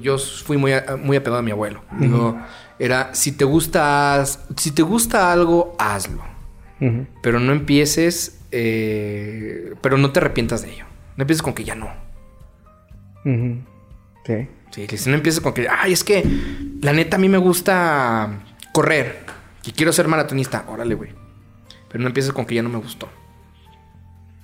[0.00, 1.82] Yo fui muy, muy apegado a mi abuelo.
[1.98, 2.40] Digo,
[2.78, 4.24] era, si te gusta,
[4.56, 6.22] si te gusta algo, hazlo.
[7.22, 10.86] Pero no empieces, eh, pero no te arrepientas de ello.
[11.16, 11.90] No empieces con que ya no.
[13.24, 13.58] Ujú.
[14.24, 14.48] Sí.
[14.70, 16.24] Sí, que si no empieces con que, ay, es que
[16.80, 19.24] la neta a mí me gusta correr
[19.64, 20.64] y quiero ser maratonista.
[20.68, 21.10] Órale, güey.
[21.88, 23.08] Pero no empieces con que ya no me gustó.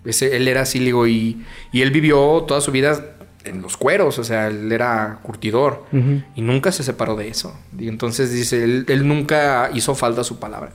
[0.04, 4.18] Ese, él era así, digo, y, y él vivió toda su vida en los cueros,
[4.18, 5.86] o sea, él era curtidor
[6.34, 7.56] y nunca se separó de eso.
[7.78, 10.72] Y entonces dice, él, él nunca hizo falta su palabra.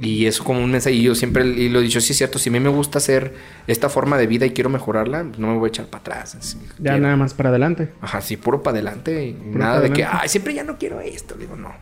[0.00, 2.38] Y eso como un mensaje, y yo siempre y lo he dicho, sí es cierto,
[2.40, 3.34] si a mí me gusta hacer
[3.68, 6.34] esta forma de vida y quiero mejorarla, no me voy a echar para atrás.
[6.34, 6.98] así, Ya quiero.
[6.98, 7.90] nada más para adelante.
[8.00, 9.26] Ajá, sí, puro para adelante.
[9.26, 11.36] y Puro nada de que, ay, siempre ya no quiero esto.
[11.36, 11.72] Digo, no.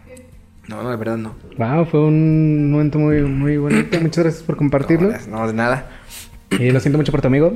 [0.69, 1.35] No, no, de verdad no.
[1.59, 3.99] Wow, fue un momento muy, muy bonito.
[4.01, 5.11] Muchas gracias por compartirlo.
[5.29, 6.02] No, no, de nada.
[6.59, 7.53] Y lo siento mucho por tu amigo.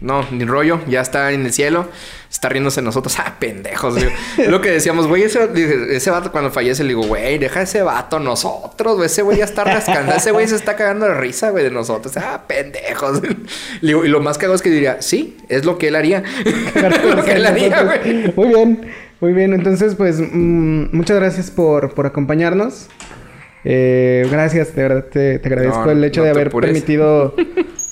[0.00, 1.88] No, ni rollo, ya está en el cielo,
[2.30, 3.16] está riéndose de nosotros.
[3.24, 3.94] Ah, pendejos.
[4.48, 5.48] lo que decíamos, güey, ese,
[5.94, 9.06] ese vato cuando fallece, le digo, güey, deja ese vato nosotros, güey.
[9.06, 12.16] Ese güey ya está rascando, ese güey se está cagando de risa, güey, de nosotros.
[12.16, 13.20] Ah, pendejos.
[13.82, 16.22] Digo, y lo más cagado es que diría, sí, es lo que él haría.
[17.14, 18.32] lo que él haría, güey.
[18.34, 18.80] Muy bien,
[19.20, 19.52] muy bien.
[19.52, 22.88] Entonces, pues, mm, muchas gracias por, por acompañarnos.
[23.64, 26.70] Eh, gracias, de verdad te, te agradezco No, el hecho no de haber apures.
[26.72, 27.32] permitido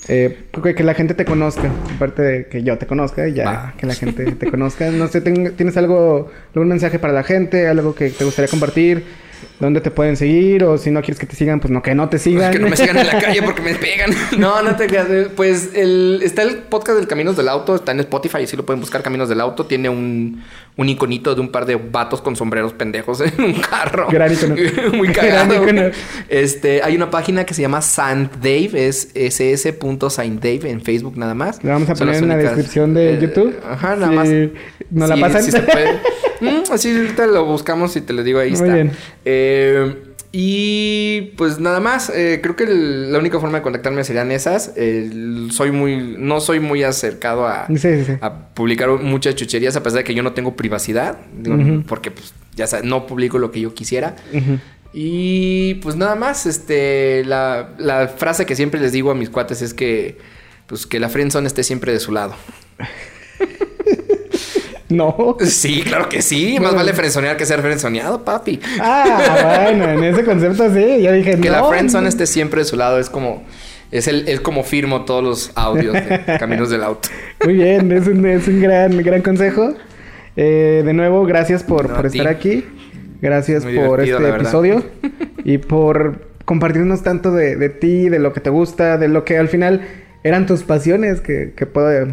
[0.07, 1.69] eh, que, que la gente te conozca.
[1.95, 4.89] Aparte de que yo te conozca, ya que la gente te conozca.
[4.91, 7.67] No sé, ¿tienes algo, algún mensaje para la gente?
[7.67, 9.03] ¿Algo que te gustaría compartir?
[9.61, 10.63] ¿Dónde te pueden seguir?
[10.65, 12.51] O si no quieres que te sigan, pues no, que no te sigan.
[12.51, 14.11] Que no me sigan en la calle porque me pegan.
[14.37, 15.07] No, no te creas.
[15.35, 18.79] Pues el, está el podcast del Caminos del Auto, está en Spotify, sí lo pueden
[18.81, 19.65] buscar Caminos del Auto.
[19.67, 20.41] Tiene un,
[20.77, 24.07] un iconito de un par de vatos con sombreros pendejos en un carro.
[24.09, 24.55] Gran icono.
[24.93, 25.63] Muy Gran cagado.
[25.63, 25.81] icono.
[26.27, 31.63] Este, hay una página que se llama Saint Dave, es ss.saintdave en Facebook nada más.
[31.63, 33.55] Le vamos a Son poner en la descripción de eh, YouTube.
[33.69, 34.27] Ajá, nada más.
[34.89, 35.43] ¿Nos la Sí, pasan?
[35.43, 35.99] sí se puede.
[36.41, 38.73] Mm, así ahorita lo buscamos y te lo digo ahí Muy está.
[38.73, 38.91] bien.
[39.25, 39.50] Eh,
[40.33, 44.73] y pues nada más, eh, creo que el- la única forma de contactarme serían esas.
[45.51, 48.13] Soy muy, no soy muy acercado a, Sí, sí, sí.
[48.21, 52.33] a publicar muchas chucherías a pesar de que yo no tengo privacidad, digo, porque pues
[52.55, 54.15] ya sabes, no publico lo que yo quisiera.
[54.93, 59.61] Y pues nada más, este, la, la frase que siempre les digo a mis cuates
[59.61, 60.17] es que,
[60.67, 62.35] pues que la friendzone esté siempre de su lado.
[64.91, 65.37] No.
[65.39, 66.57] Sí, claro que sí.
[66.59, 68.59] Más vale frenzonear que ser frenzoneado, papi.
[68.79, 71.01] Ah, bueno, en ese concepto sí.
[71.01, 71.55] Yo dije, Que no.
[71.55, 73.43] la friendzone esté siempre de su lado es como...
[73.91, 77.09] Es, el, es como firmo todos los audios de Caminos del Auto.
[77.43, 79.73] Muy bien, es un, es un gran, gran consejo.
[80.37, 82.65] Eh, de nuevo, gracias por, No, por estar aquí.
[83.21, 84.83] Gracias Muy por este episodio.
[85.43, 89.37] y por compartirnos tanto de, de ti, de lo que te gusta, de lo que
[89.37, 89.81] al final
[90.23, 92.07] eran tus pasiones que, que puedo...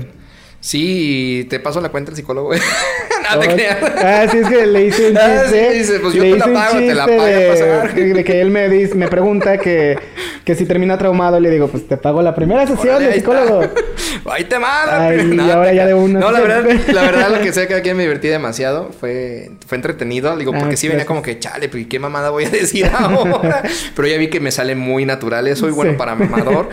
[0.68, 3.78] Sí, y te paso la cuenta al psicólogo, no te Oh, creas.
[3.96, 5.70] Ah, sí, es que le hice un Ah, chiste.
[5.72, 7.24] sí, dice, pues yo le te la pago, te la paga
[7.94, 9.98] de, que él me, dice, me pregunta que,
[10.44, 13.18] que si termina traumado, le digo, pues te pago la primera sesión Órale, de ahí
[13.18, 13.70] está.
[14.30, 15.06] Ahí te manda.
[15.08, 17.50] Ay, pero y ahora te ya de una No, la verdad, la verdad, lo que
[17.52, 20.36] sé que aquí me divertí demasiado fue, fue entretenido.
[20.36, 23.62] Digo, Ah, porque sí venía como que, chale, pues qué mamada voy a decir ahora.
[23.96, 25.46] pero ya vi que me sale muy natural.
[25.48, 25.96] eso, Soy bueno Sí.
[25.98, 26.68] para mamador.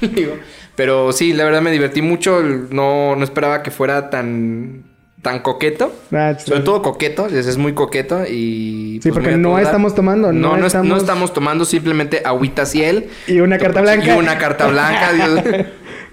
[0.00, 0.36] Digo,
[0.76, 2.40] pero sí, la verdad me divertí mucho.
[2.42, 4.84] No, no esperaba que fuera tan,
[5.22, 5.92] tan coqueto.
[6.12, 9.00] Ah, Sobre todo coqueto, es, es muy coqueto y...
[9.02, 12.22] Sí, pues, porque no estamos tomando, no No, no, es- estamos- no estamos tomando simplemente
[12.24, 13.08] agüita ciel.
[13.26, 14.14] Y una carta blanca.
[14.14, 15.40] Y una carta blanca, Dios.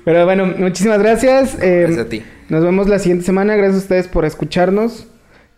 [0.05, 1.57] Pero bueno, muchísimas gracias.
[1.61, 2.23] Eh, Gracias a ti.
[2.49, 3.55] Nos vemos la siguiente semana.
[3.55, 5.07] Gracias a ustedes por escucharnos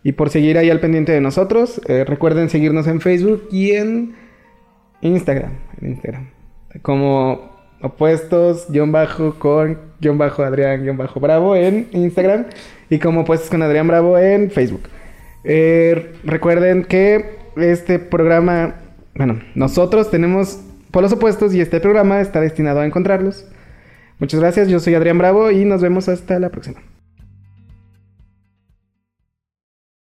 [0.02, 1.80] y por seguir ahí al pendiente de nosotros.
[1.88, 4.14] Eh, recuerden seguirnos en Facebook y en
[5.00, 5.52] Instagram.
[5.80, 6.30] En Instagram.
[6.82, 7.53] Como
[7.84, 12.46] opuestos, guion bajo, con, guion bajo, Adrián, guion bajo, bravo en Instagram.
[12.88, 14.82] Y como opuestos con Adrián Bravo en Facebook.
[15.44, 18.76] Eh, recuerden que este programa,
[19.14, 20.60] bueno, nosotros tenemos
[20.90, 23.46] polos opuestos y este programa está destinado a encontrarlos.
[24.18, 26.80] Muchas gracias, yo soy Adrián Bravo y nos vemos hasta la próxima.